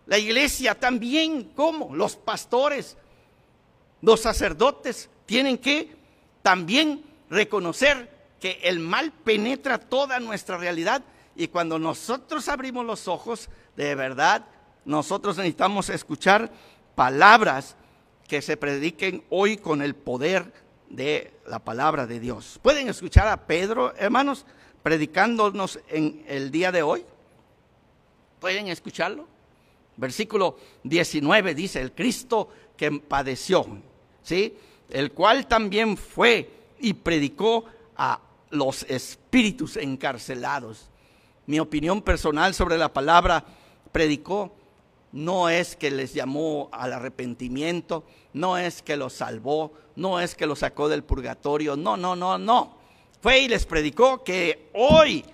La 0.07 0.19
iglesia 0.19 0.75
también, 0.75 1.53
¿cómo? 1.55 1.95
Los 1.95 2.17
pastores, 2.17 2.97
los 4.03 4.21
sacerdotes 4.21 5.09
tienen 5.25 5.57
que 5.57 5.95
también 6.43 7.05
reconocer 7.29 8.11
que 8.41 8.59
el 8.65 8.81
mal 8.81 9.13
penetra 9.13 9.79
toda 9.79 10.19
nuestra 10.19 10.57
realidad 10.57 11.03
y 11.37 11.49
cuando 11.49 11.79
nosotros 11.79 12.49
abrimos 12.49 12.85
los 12.85 13.07
ojos, 13.07 13.49
de 13.77 13.95
verdad, 13.95 14.47
nosotros 14.85 15.37
necesitamos 15.37 15.91
escuchar 15.91 16.51
palabras 16.95 17.77
que 18.29 18.43
se 18.43 18.57
prediquen 18.57 19.25
hoy 19.31 19.57
con 19.57 19.83
el 19.83 19.95
poder 19.95 20.53
de 20.89 21.33
la 21.47 21.59
palabra 21.59 22.07
de 22.07 22.21
Dios. 22.21 22.59
¿Pueden 22.63 22.89
escuchar 22.89 23.29
a 23.29 23.47
Pedro, 23.47 23.95
hermanos, 23.97 24.47
predicándonos 24.83 25.81
en 25.89 26.25
el 26.29 26.51
día 26.51 26.73
de 26.73 26.83
hoy? 26.83 27.05
¿Pueden 28.41 28.69
escucharlo? 28.69 29.27
Versículo 29.97 30.57
19 30.85 31.55
dice, 31.55 31.81
el 31.81 31.93
Cristo 31.93 32.49
que 32.77 32.91
padeció, 32.93 33.67
¿sí? 34.23 34.57
El 34.89 35.13
cual 35.13 35.47
también 35.47 35.97
fue 35.97 36.51
y 36.81 36.95
predicó 36.95 37.67
a 37.97 38.21
los 38.51 38.85
espíritus 38.85 39.77
encarcelados. 39.77 40.89
Mi 41.47 41.61
opinión 41.61 42.03
personal 42.03 42.55
sobre 42.55 42.79
la 42.79 42.93
palabra 42.93 43.45
predicó 43.93 44.57
no 45.13 45.49
es 45.49 45.77
que 45.77 45.91
les 45.91 46.15
llamó 46.15 46.69
al 46.73 46.93
arrepentimiento, 46.93 48.05
no 48.33 48.57
es 48.57 48.83
que 48.83 48.97
los 48.97 49.13
salvó, 49.15 49.73
no 49.97 50.21
es 50.21 50.35
que 50.35 50.47
los 50.47 50.61
sacó 50.61 50.89
del 50.89 51.05
purgatorio, 51.05 51.77
no, 51.77 51.97
no, 51.97 52.15
no, 52.15 52.39
no. 52.39 52.79
Fue 53.21 53.41
y 53.41 53.49
les 53.49 53.67
predicó 53.67 54.23
que 54.25 54.71
hoy 54.75 55.25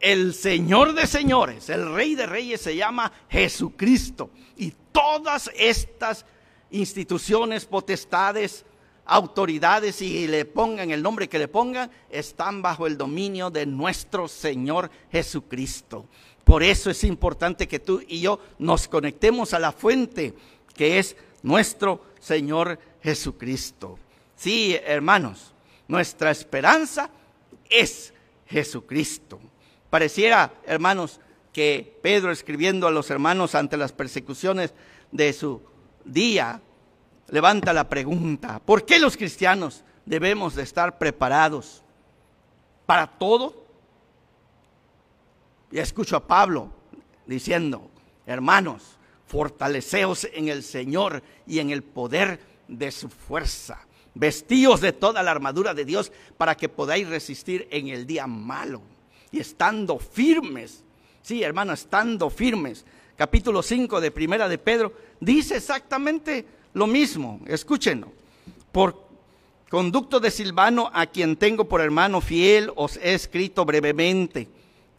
el 0.00 0.34
Señor 0.34 0.94
de 0.94 1.06
señores, 1.06 1.68
el 1.68 1.92
Rey 1.94 2.14
de 2.14 2.26
reyes 2.26 2.60
se 2.60 2.76
llama 2.76 3.12
Jesucristo. 3.28 4.30
Y 4.56 4.72
todas 4.92 5.50
estas 5.54 6.24
instituciones, 6.70 7.66
potestades, 7.66 8.64
autoridades 9.04 10.00
y 10.02 10.28
le 10.28 10.44
pongan 10.44 10.90
el 10.90 11.02
nombre 11.02 11.28
que 11.28 11.38
le 11.38 11.48
pongan, 11.48 11.90
están 12.10 12.62
bajo 12.62 12.86
el 12.86 12.96
dominio 12.96 13.50
de 13.50 13.66
nuestro 13.66 14.28
Señor 14.28 14.90
Jesucristo. 15.10 16.06
Por 16.50 16.64
eso 16.64 16.90
es 16.90 17.04
importante 17.04 17.68
que 17.68 17.78
tú 17.78 18.02
y 18.08 18.22
yo 18.22 18.40
nos 18.58 18.88
conectemos 18.88 19.54
a 19.54 19.60
la 19.60 19.70
fuente 19.70 20.34
que 20.74 20.98
es 20.98 21.14
nuestro 21.44 22.04
Señor 22.18 22.76
Jesucristo. 23.04 24.00
Sí, 24.34 24.76
hermanos, 24.84 25.54
nuestra 25.86 26.32
esperanza 26.32 27.08
es 27.68 28.12
Jesucristo. 28.48 29.38
Pareciera, 29.90 30.52
hermanos, 30.66 31.20
que 31.52 31.96
Pedro 32.02 32.32
escribiendo 32.32 32.88
a 32.88 32.90
los 32.90 33.10
hermanos 33.10 33.54
ante 33.54 33.76
las 33.76 33.92
persecuciones 33.92 34.74
de 35.12 35.32
su 35.32 35.62
día, 36.04 36.60
levanta 37.28 37.72
la 37.72 37.88
pregunta, 37.88 38.58
¿por 38.58 38.84
qué 38.84 38.98
los 38.98 39.16
cristianos 39.16 39.84
debemos 40.04 40.56
de 40.56 40.64
estar 40.64 40.98
preparados 40.98 41.84
para 42.86 43.06
todo? 43.06 43.59
Y 45.70 45.78
escucho 45.78 46.16
a 46.16 46.26
Pablo 46.26 46.70
diciendo, 47.26 47.90
hermanos, 48.26 48.98
fortaleceos 49.26 50.26
en 50.32 50.48
el 50.48 50.62
Señor 50.62 51.22
y 51.46 51.60
en 51.60 51.70
el 51.70 51.82
poder 51.82 52.40
de 52.66 52.90
su 52.90 53.08
fuerza. 53.08 53.86
Vestíos 54.14 54.80
de 54.80 54.92
toda 54.92 55.22
la 55.22 55.30
armadura 55.30 55.72
de 55.72 55.84
Dios 55.84 56.10
para 56.36 56.56
que 56.56 56.68
podáis 56.68 57.08
resistir 57.08 57.68
en 57.70 57.88
el 57.88 58.06
día 58.06 58.26
malo 58.26 58.82
y 59.30 59.38
estando 59.38 59.98
firmes. 59.98 60.82
Sí, 61.22 61.42
hermano, 61.42 61.72
estando 61.72 62.28
firmes. 62.30 62.84
Capítulo 63.16 63.62
5 63.62 64.00
de 64.00 64.10
Primera 64.10 64.48
de 64.48 64.58
Pedro 64.58 64.92
dice 65.20 65.56
exactamente 65.56 66.44
lo 66.74 66.88
mismo. 66.88 67.40
Escúchenlo. 67.46 68.12
Por 68.72 69.04
conducto 69.68 70.18
de 70.18 70.32
Silvano, 70.32 70.90
a 70.92 71.06
quien 71.06 71.36
tengo 71.36 71.68
por 71.68 71.80
hermano 71.80 72.20
fiel, 72.20 72.72
os 72.74 72.96
he 72.96 73.14
escrito 73.14 73.64
brevemente, 73.64 74.48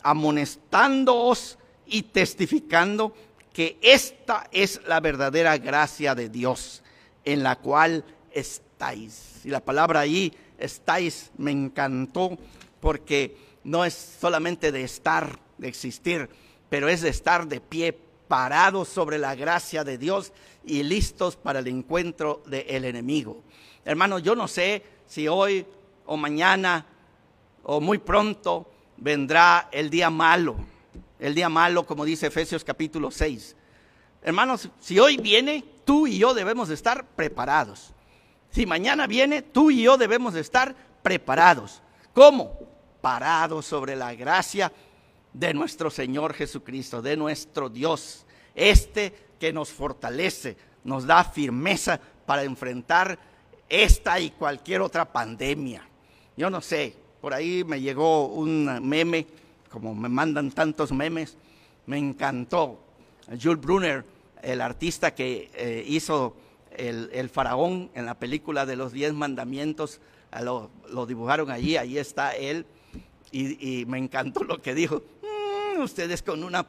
amonestándoos 0.04 1.58
y 1.86 2.04
testificando 2.04 3.14
que 3.54 3.78
esta 3.82 4.48
es 4.52 4.82
la 4.88 5.00
verdadera 5.00 5.58
gracia 5.58 6.16
de 6.16 6.30
Dios, 6.30 6.84
en 7.26 7.44
la 7.44 7.58
cual 7.58 8.04
estáis. 8.32 9.42
Y 9.44 9.50
la 9.50 9.60
palabra 9.60 10.00
ahí, 10.00 10.34
estáis, 10.58 11.32
me 11.38 11.52
encantó, 11.52 12.38
porque 12.80 13.38
no 13.64 13.86
es 13.86 14.18
solamente 14.20 14.72
de 14.72 14.84
estar, 14.84 15.40
de 15.58 15.68
existir, 15.68 16.30
pero 16.70 16.88
es 16.88 17.02
de 17.02 17.10
estar 17.10 17.48
de 17.48 17.60
pie, 17.60 17.98
parados 18.32 18.88
sobre 18.88 19.18
la 19.18 19.36
gracia 19.36 19.84
de 19.84 19.98
Dios 19.98 20.32
y 20.64 20.84
listos 20.84 21.36
para 21.36 21.60
el 21.60 21.68
encuentro 21.68 22.42
del 22.46 22.86
enemigo. 22.86 23.44
Hermano, 23.84 24.20
yo 24.20 24.38
no 24.38 24.48
sé 24.48 24.84
si 25.06 25.28
hoy 25.28 25.66
o 26.06 26.16
mañana 26.16 26.86
o 27.64 27.82
muy 27.82 27.98
pronto 27.98 28.72
vendrá 29.02 29.68
el 29.74 29.90
día 29.90 30.10
malo, 30.10 30.56
el 31.20 31.36
día 31.36 31.50
malo 31.50 31.86
como 31.86 32.06
dice 32.06 32.28
Efesios 32.28 32.64
capítulo 32.64 33.12
6. 33.12 33.58
Hermanos, 34.24 34.70
si 34.80 34.98
hoy 34.98 35.18
viene, 35.18 35.66
tú 35.84 36.08
y 36.08 36.20
yo 36.20 36.34
debemos 36.34 36.70
de 36.70 36.76
estar 36.76 37.06
preparados. 37.06 37.94
Si 38.52 38.66
mañana 38.66 39.06
viene, 39.08 39.42
tú 39.42 39.72
y 39.72 39.82
yo 39.82 39.98
debemos 39.98 40.34
de 40.34 40.40
estar 40.40 40.74
preparados. 41.04 41.82
¿Cómo? 42.14 42.72
parados 43.02 43.66
sobre 43.66 43.96
la 43.96 44.14
gracia 44.14 44.72
de 45.34 45.54
nuestro 45.54 45.90
Señor 45.90 46.34
Jesucristo, 46.34 47.02
de 47.02 47.18
nuestro 47.18 47.70
Dios, 47.70 48.26
este 48.56 49.32
que 49.40 49.52
nos 49.52 49.72
fortalece, 49.72 50.56
nos 50.84 51.06
da 51.06 51.24
firmeza 51.24 52.00
para 52.26 52.44
enfrentar 52.44 53.18
esta 53.68 54.20
y 54.20 54.30
cualquier 54.32 54.82
otra 54.82 55.12
pandemia. 55.12 55.88
Yo 56.38 56.50
no 56.50 56.62
sé, 56.62 56.96
por 57.22 57.34
ahí 57.34 57.64
me 57.64 57.80
llegó 57.80 58.26
un 58.28 58.88
meme, 58.88 59.28
como 59.70 59.96
me 59.96 60.10
mandan 60.10 60.52
tantos 60.52 60.92
memes, 60.92 61.38
me 61.86 61.98
encantó. 61.98 62.80
Jules 63.42 63.62
Brunner, 63.62 64.04
el 64.42 64.60
artista 64.60 65.14
que 65.14 65.50
eh, 65.54 65.86
hizo 65.88 66.36
el, 66.72 67.30
faraón 67.30 67.90
en 67.94 68.06
la 68.06 68.16
película 68.16 68.66
de 68.66 68.76
los 68.76 68.92
diez 68.92 69.14
mandamientos, 69.14 70.02
lo, 70.42 70.72
lo 70.90 71.06
dibujaron 71.06 71.52
allí, 71.52 71.78
ahí 71.78 71.98
está 71.98 72.36
él 72.36 72.66
y, 73.32 73.86
me 73.88 73.98
encantó 73.98 74.44
lo 74.44 74.62
que 74.62 74.74
dijo. 74.76 75.02
Mm, 75.22 75.82
ustedes 75.82 76.22
con 76.22 76.44
una 76.44 76.66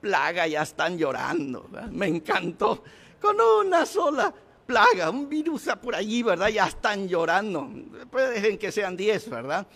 plaga 0.00 0.46
ya 0.46 0.62
están 0.62 0.96
llorando. 0.96 1.68
Me 1.90 2.06
encantó. 2.06 2.82
Con 3.20 3.36
una 3.40 3.84
sola 3.84 4.32
plaga, 4.68 5.08
un 5.08 5.30
virus 5.30 5.66
por 5.82 5.94
allí, 5.94 6.22
¿verdad? 6.22 6.48
Ya 6.48 6.66
están 6.66 7.08
llorando. 7.08 7.70
Pues 8.10 8.28
dejen 8.28 8.58
que 8.58 8.70
sean 8.70 8.98
diez, 8.98 9.26
¿verdad? 9.30 9.66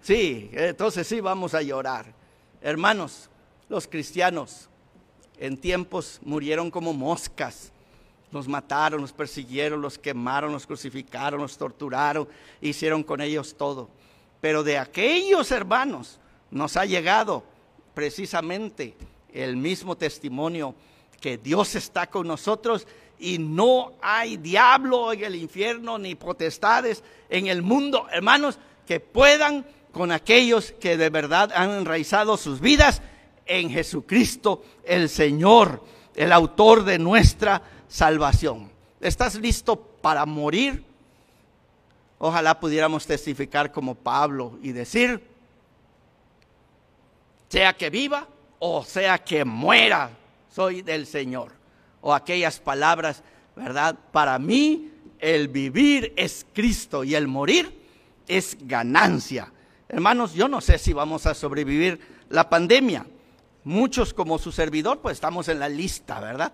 Sí, 0.00 0.48
entonces 0.54 1.06
sí 1.06 1.20
vamos 1.20 1.52
a 1.52 1.60
llorar. 1.60 2.06
Hermanos, 2.62 3.28
los 3.68 3.86
cristianos 3.86 4.70
en 5.38 5.58
tiempos 5.58 6.20
murieron 6.22 6.70
como 6.70 6.94
moscas. 6.94 7.70
Los 8.32 8.48
mataron, 8.48 9.02
los 9.02 9.12
persiguieron, 9.12 9.82
los 9.82 9.98
quemaron, 9.98 10.52
los 10.52 10.66
crucificaron, 10.66 11.42
los 11.42 11.58
torturaron, 11.58 12.26
hicieron 12.62 13.02
con 13.02 13.20
ellos 13.20 13.54
todo. 13.58 13.90
Pero 14.40 14.62
de 14.62 14.78
aquellos 14.78 15.50
hermanos 15.50 16.18
nos 16.50 16.78
ha 16.78 16.86
llegado 16.86 17.44
precisamente 17.92 18.94
el 19.34 19.56
mismo 19.56 19.98
testimonio 19.98 20.74
que 21.20 21.36
Dios 21.36 21.74
está 21.74 22.08
con 22.08 22.26
nosotros 22.26 22.86
y 23.20 23.38
no 23.38 23.92
hay 24.00 24.38
diablo 24.38 25.12
en 25.12 25.24
el 25.24 25.36
infierno 25.36 25.98
ni 25.98 26.14
potestades 26.14 27.04
en 27.28 27.46
el 27.46 27.62
mundo, 27.62 28.06
hermanos, 28.10 28.58
que 28.86 28.98
puedan 28.98 29.66
con 29.92 30.10
aquellos 30.10 30.72
que 30.72 30.96
de 30.96 31.10
verdad 31.10 31.52
han 31.54 31.70
enraizado 31.70 32.36
sus 32.36 32.60
vidas 32.60 33.02
en 33.46 33.70
Jesucristo 33.70 34.64
el 34.84 35.08
Señor, 35.08 35.84
el 36.14 36.32
autor 36.32 36.84
de 36.84 36.98
nuestra 36.98 37.62
salvación. 37.88 38.70
¿Estás 39.00 39.34
listo 39.34 39.76
para 39.76 40.24
morir? 40.24 40.82
Ojalá 42.18 42.58
pudiéramos 42.58 43.06
testificar 43.06 43.70
como 43.72 43.94
Pablo 43.94 44.58
y 44.62 44.72
decir, 44.72 45.22
sea 47.48 47.72
que 47.74 47.90
viva 47.90 48.26
o 48.58 48.84
sea 48.84 49.18
que 49.18 49.44
muera, 49.44 50.10
soy 50.54 50.82
del 50.82 51.06
Señor. 51.06 51.59
O 52.00 52.14
aquellas 52.14 52.60
palabras, 52.60 53.22
¿verdad? 53.56 53.98
Para 54.12 54.38
mí 54.38 54.90
el 55.18 55.48
vivir 55.48 56.12
es 56.16 56.46
Cristo 56.52 57.04
y 57.04 57.14
el 57.14 57.28
morir 57.28 57.78
es 58.26 58.56
ganancia. 58.62 59.52
Hermanos, 59.88 60.34
yo 60.34 60.48
no 60.48 60.60
sé 60.60 60.78
si 60.78 60.92
vamos 60.92 61.26
a 61.26 61.34
sobrevivir 61.34 62.00
la 62.28 62.48
pandemia. 62.48 63.06
Muchos 63.64 64.14
como 64.14 64.38
su 64.38 64.52
servidor, 64.52 65.00
pues 65.00 65.14
estamos 65.14 65.48
en 65.48 65.58
la 65.58 65.68
lista, 65.68 66.20
¿verdad? 66.20 66.52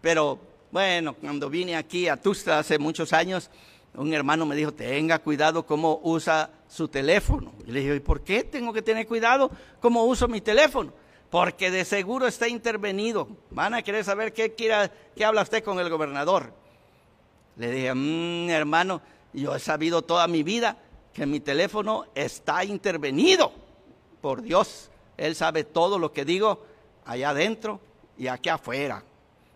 Pero 0.00 0.38
bueno, 0.70 1.14
cuando 1.14 1.50
vine 1.50 1.76
aquí 1.76 2.08
a 2.08 2.16
Tusta 2.16 2.58
hace 2.58 2.78
muchos 2.78 3.12
años, 3.12 3.50
un 3.94 4.12
hermano 4.12 4.44
me 4.44 4.56
dijo, 4.56 4.72
tenga 4.72 5.18
cuidado 5.18 5.64
cómo 5.64 6.00
usa 6.02 6.50
su 6.68 6.88
teléfono. 6.88 7.52
Y 7.66 7.72
le 7.72 7.80
dije, 7.80 7.96
¿y 7.96 8.00
por 8.00 8.22
qué 8.22 8.44
tengo 8.44 8.72
que 8.72 8.82
tener 8.82 9.06
cuidado 9.06 9.50
cómo 9.80 10.04
uso 10.04 10.28
mi 10.28 10.40
teléfono? 10.40 10.92
Porque 11.34 11.72
de 11.72 11.84
seguro 11.84 12.28
está 12.28 12.46
intervenido. 12.46 13.26
Van 13.50 13.74
a 13.74 13.82
querer 13.82 14.04
saber 14.04 14.32
qué, 14.32 14.54
quiera, 14.54 14.92
qué 15.16 15.24
habla 15.24 15.42
usted 15.42 15.64
con 15.64 15.80
el 15.80 15.90
gobernador. 15.90 16.54
Le 17.56 17.72
dije, 17.72 17.92
mmm, 17.92 18.50
hermano, 18.50 19.02
yo 19.32 19.52
he 19.56 19.58
sabido 19.58 20.02
toda 20.02 20.28
mi 20.28 20.44
vida 20.44 20.78
que 21.12 21.26
mi 21.26 21.40
teléfono 21.40 22.04
está 22.14 22.64
intervenido 22.64 23.50
por 24.20 24.42
Dios. 24.42 24.92
Él 25.16 25.34
sabe 25.34 25.64
todo 25.64 25.98
lo 25.98 26.12
que 26.12 26.24
digo 26.24 26.64
allá 27.04 27.30
adentro 27.30 27.80
y 28.16 28.28
aquí 28.28 28.48
afuera. 28.48 29.02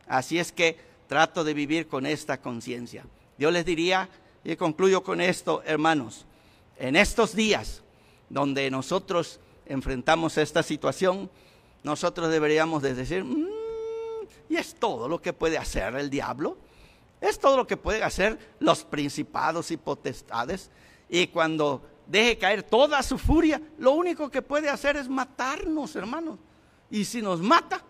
Así 0.08 0.40
es 0.40 0.50
que 0.50 0.76
trato 1.06 1.44
de 1.44 1.54
vivir 1.54 1.86
con 1.86 2.06
esta 2.06 2.40
conciencia. 2.40 3.04
Yo 3.38 3.52
les 3.52 3.64
diría, 3.64 4.08
y 4.42 4.56
concluyo 4.56 5.04
con 5.04 5.20
esto, 5.20 5.62
hermanos, 5.64 6.26
en 6.76 6.96
estos 6.96 7.36
días 7.36 7.84
donde 8.28 8.68
nosotros 8.68 9.38
enfrentamos 9.64 10.38
esta 10.38 10.64
situación, 10.64 11.30
nosotros 11.82 12.30
deberíamos 12.30 12.82
de 12.82 12.94
decir, 12.94 13.24
mm, 13.24 13.48
¿y 14.48 14.56
es 14.56 14.74
todo 14.74 15.08
lo 15.08 15.20
que 15.20 15.32
puede 15.32 15.58
hacer 15.58 15.94
el 15.96 16.10
diablo? 16.10 16.56
Es 17.20 17.38
todo 17.38 17.56
lo 17.56 17.66
que 17.66 17.76
pueden 17.76 18.02
hacer 18.02 18.38
los 18.60 18.84
principados 18.84 19.70
y 19.70 19.76
potestades. 19.76 20.70
Y 21.08 21.28
cuando 21.28 21.82
deje 22.06 22.38
caer 22.38 22.62
toda 22.62 23.02
su 23.02 23.18
furia, 23.18 23.60
lo 23.78 23.92
único 23.92 24.30
que 24.30 24.42
puede 24.42 24.68
hacer 24.68 24.96
es 24.96 25.08
matarnos, 25.08 25.96
hermanos. 25.96 26.38
Y 26.90 27.04
si 27.04 27.20
nos 27.20 27.40
mata, 27.40 27.82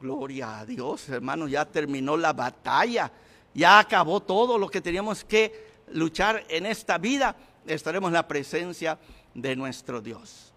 gloria 0.00 0.60
a 0.60 0.66
Dios, 0.66 1.08
hermanos, 1.08 1.50
ya 1.50 1.64
terminó 1.64 2.16
la 2.16 2.32
batalla, 2.32 3.10
ya 3.54 3.78
acabó 3.78 4.20
todo 4.20 4.58
lo 4.58 4.68
que 4.68 4.80
teníamos 4.80 5.24
que 5.24 5.68
luchar 5.92 6.44
en 6.48 6.66
esta 6.66 6.98
vida. 6.98 7.34
Estaremos 7.66 8.08
en 8.08 8.14
la 8.14 8.28
presencia 8.28 8.98
de 9.34 9.56
nuestro 9.56 10.00
Dios. 10.00 10.47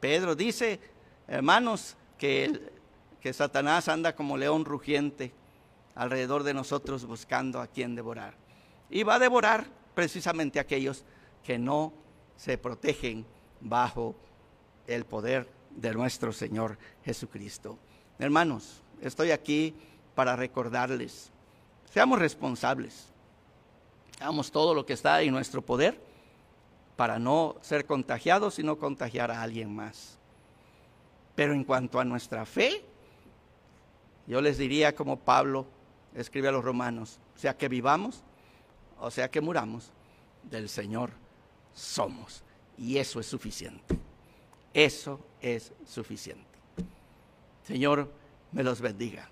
Pedro 0.00 0.34
dice, 0.34 0.80
hermanos, 1.28 1.96
que, 2.18 2.70
Satanás 3.32 3.88
anda 3.88 4.14
como 4.14 4.38
león 4.38 4.64
rugiente 4.64 5.32
alrededor 5.94 6.42
de 6.42 6.54
nosotros 6.54 7.04
buscando 7.04 7.60
a 7.60 7.66
quien 7.66 7.94
devorar. 7.94 8.34
Y 8.88 9.02
va 9.02 9.16
a 9.16 9.18
devorar 9.18 9.66
precisamente 9.94 10.58
a 10.58 10.62
aquellos 10.62 11.04
que 11.44 11.58
no 11.58 11.92
se 12.36 12.56
protegen 12.56 13.26
bajo 13.60 14.16
el 14.86 15.04
poder 15.04 15.48
de 15.70 15.92
nuestro 15.92 16.32
Señor 16.32 16.78
Jesucristo. 17.04 17.78
Hermanos, 18.18 18.82
estoy 19.02 19.30
aquí 19.30 19.74
para 20.14 20.34
recordarles, 20.34 21.30
seamos 21.92 22.18
responsables, 22.18 23.08
hagamos 24.18 24.50
todo 24.50 24.74
lo 24.74 24.84
que 24.84 24.94
está 24.94 25.20
en 25.22 25.32
nuestro 25.32 25.62
poder 25.62 26.09
para 27.00 27.18
no 27.18 27.56
ser 27.62 27.86
contagiados 27.86 28.58
y 28.58 28.62
no 28.62 28.76
contagiar 28.76 29.30
a 29.30 29.40
alguien 29.40 29.74
más. 29.74 30.18
Pero 31.34 31.54
en 31.54 31.64
cuanto 31.64 31.98
a 31.98 32.04
nuestra 32.04 32.44
fe, 32.44 32.84
yo 34.26 34.42
les 34.42 34.58
diría 34.58 34.94
como 34.94 35.18
Pablo, 35.18 35.64
escribe 36.14 36.48
a 36.48 36.52
los 36.52 36.62
romanos, 36.62 37.18
sea 37.36 37.56
que 37.56 37.68
vivamos 37.68 38.22
o 38.98 39.10
sea 39.10 39.30
que 39.30 39.40
muramos, 39.40 39.90
del 40.42 40.68
Señor 40.68 41.12
somos. 41.72 42.44
Y 42.76 42.98
eso 42.98 43.18
es 43.18 43.24
suficiente. 43.24 43.98
Eso 44.74 45.24
es 45.40 45.72
suficiente. 45.86 46.44
Señor, 47.66 48.12
me 48.52 48.62
los 48.62 48.82
bendiga. 48.82 49.26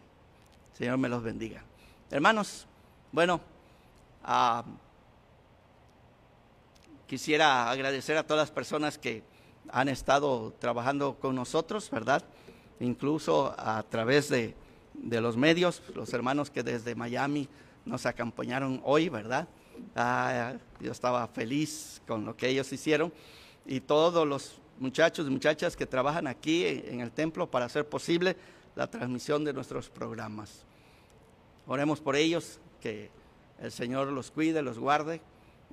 Señor, 0.73 0.97
me 0.97 1.11
los 1.11 1.23
bendiga. 1.23 1.63
Hermanos, 2.11 2.67
bueno, 3.13 3.43
ah, 4.25 4.65
quisiera 7.09 7.68
agradecer 7.68 8.16
a 8.16 8.25
todas 8.25 8.42
las 8.42 8.51
personas 8.53 8.99
que 8.99 9.25
han 9.71 9.88
estado 9.88 10.55
trabajando 10.61 11.18
con 11.18 11.35
nosotros, 11.35 11.90
¿verdad? 11.90 12.23
Incluso 12.79 13.53
a 13.59 13.83
través 13.83 14.29
de 14.29 14.55
de 15.03 15.21
los 15.21 15.37
medios, 15.37 15.83
los 15.94 16.12
hermanos 16.12 16.51
que 16.51 16.62
desde 16.62 16.94
Miami 16.94 17.49
nos 17.85 18.07
acompañaron 18.07 18.81
hoy, 18.85 19.09
¿verdad? 19.09 19.49
Ah, 19.94 20.55
yo 20.81 20.92
estaba 20.92 21.27
feliz 21.29 22.03
con 22.07 22.25
lo 22.25 22.37
que 22.37 22.49
ellos 22.49 22.73
hicieron 22.73 23.12
y 23.64 23.81
todos 23.81 24.27
los 24.27 24.61
muchachos 24.79 25.27
y 25.27 25.31
muchachas 25.31 25.77
que 25.77 25.87
trabajan 25.87 26.27
aquí 26.27 26.64
en 26.66 27.01
el 27.01 27.12
templo 27.12 27.51
para 27.51 27.66
hacer 27.66 27.88
posible 27.88 28.37
la 28.75 28.88
transmisión 28.88 29.44
de 29.44 29.53
nuestros 29.53 29.88
programas. 29.88 30.64
Oremos 31.66 32.01
por 32.01 32.16
ellos, 32.16 32.61
que 32.81 33.11
el 33.61 33.73
Señor 33.73 34.09
los 34.09 34.31
cuide, 34.31 34.62
los 34.62 34.79
guarde 34.79 35.21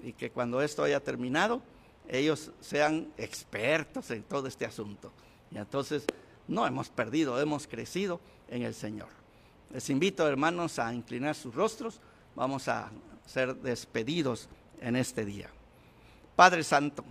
y 0.05 0.13
que 0.13 0.29
cuando 0.29 0.61
esto 0.61 0.83
haya 0.83 0.99
terminado, 0.99 1.63
ellos 2.07 2.51
sean 2.61 3.11
expertos 3.17 4.11
en 4.11 4.21
todo 4.21 4.47
este 4.47 4.63
asunto. 4.63 5.11
Y 5.49 5.57
entonces 5.57 6.05
no 6.47 6.67
hemos 6.67 6.89
perdido, 6.89 7.41
hemos 7.41 7.65
crecido 7.65 8.21
en 8.47 8.61
el 8.61 8.75
Señor. 8.75 9.07
Les 9.73 9.89
invito, 9.89 10.27
hermanos, 10.27 10.77
a 10.77 10.93
inclinar 10.93 11.33
sus 11.33 11.55
rostros. 11.55 11.99
Vamos 12.35 12.67
a 12.67 12.91
ser 13.25 13.55
despedidos 13.55 14.47
en 14.79 14.95
este 14.95 15.25
día. 15.25 15.49
Padre 16.35 16.63
Santo, 16.63 17.03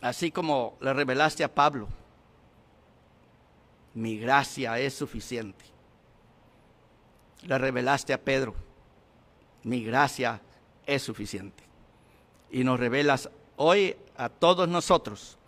así 0.00 0.32
como 0.32 0.76
le 0.80 0.92
revelaste 0.94 1.44
a 1.44 1.54
Pablo, 1.54 1.86
mi 3.94 4.18
gracia 4.18 4.80
es 4.80 4.94
suficiente. 4.94 5.64
Le 7.42 7.56
revelaste 7.56 8.12
a 8.12 8.20
Pedro, 8.20 8.56
mi 9.68 9.84
gracia 9.84 10.40
es 10.86 11.02
suficiente. 11.02 11.62
Y 12.50 12.64
nos 12.64 12.80
revelas 12.80 13.30
hoy 13.56 13.96
a 14.16 14.28
todos 14.28 14.68
nosotros 14.68 15.38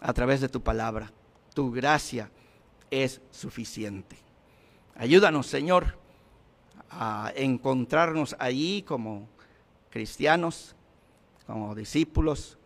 a 0.00 0.12
través 0.12 0.40
de 0.40 0.48
tu 0.48 0.60
palabra. 0.60 1.10
Tu 1.54 1.72
gracia 1.72 2.30
es 2.90 3.20
suficiente. 3.30 4.18
Ayúdanos, 4.96 5.46
Señor, 5.46 5.98
a 6.90 7.32
encontrarnos 7.34 8.36
allí 8.38 8.82
como 8.82 9.28
cristianos, 9.90 10.76
como 11.46 11.74
discípulos, 11.74 12.58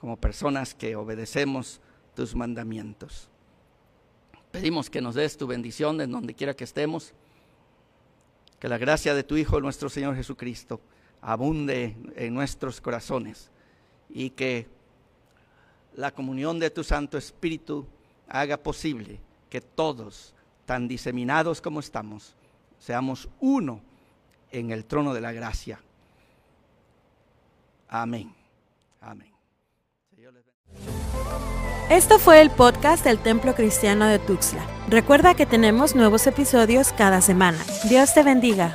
como 0.00 0.16
personas 0.16 0.74
que 0.74 0.96
obedecemos 0.96 1.80
tus 2.14 2.34
mandamientos. 2.34 3.28
Pedimos 4.50 4.90
que 4.90 5.00
nos 5.00 5.14
des 5.14 5.36
tu 5.36 5.46
bendición 5.46 6.00
en 6.00 6.12
donde 6.12 6.34
quiera 6.34 6.54
que 6.54 6.64
estemos, 6.64 7.14
que 8.62 8.68
la 8.68 8.78
gracia 8.78 9.12
de 9.12 9.24
tu 9.24 9.36
Hijo, 9.36 9.60
nuestro 9.60 9.88
Señor 9.88 10.14
Jesucristo, 10.14 10.80
abunde 11.20 11.96
en 12.14 12.32
nuestros 12.32 12.80
corazones 12.80 13.50
y 14.08 14.30
que 14.30 14.68
la 15.96 16.12
comunión 16.12 16.60
de 16.60 16.70
tu 16.70 16.84
Santo 16.84 17.18
Espíritu 17.18 17.84
haga 18.28 18.56
posible 18.56 19.18
que 19.50 19.60
todos, 19.60 20.32
tan 20.64 20.86
diseminados 20.86 21.60
como 21.60 21.80
estamos, 21.80 22.36
seamos 22.78 23.28
uno 23.40 23.80
en 24.52 24.70
el 24.70 24.84
trono 24.84 25.12
de 25.12 25.22
la 25.22 25.32
gracia. 25.32 25.80
Amén. 27.88 28.32
Amén. 29.00 29.31
Esto 31.90 32.18
fue 32.18 32.40
el 32.40 32.50
podcast 32.50 33.04
del 33.04 33.18
Templo 33.18 33.54
Cristiano 33.54 34.06
de 34.06 34.18
Tuxtla. 34.18 34.64
Recuerda 34.88 35.34
que 35.34 35.46
tenemos 35.46 35.94
nuevos 35.94 36.26
episodios 36.26 36.92
cada 36.92 37.20
semana. 37.20 37.58
Dios 37.88 38.14
te 38.14 38.22
bendiga. 38.22 38.74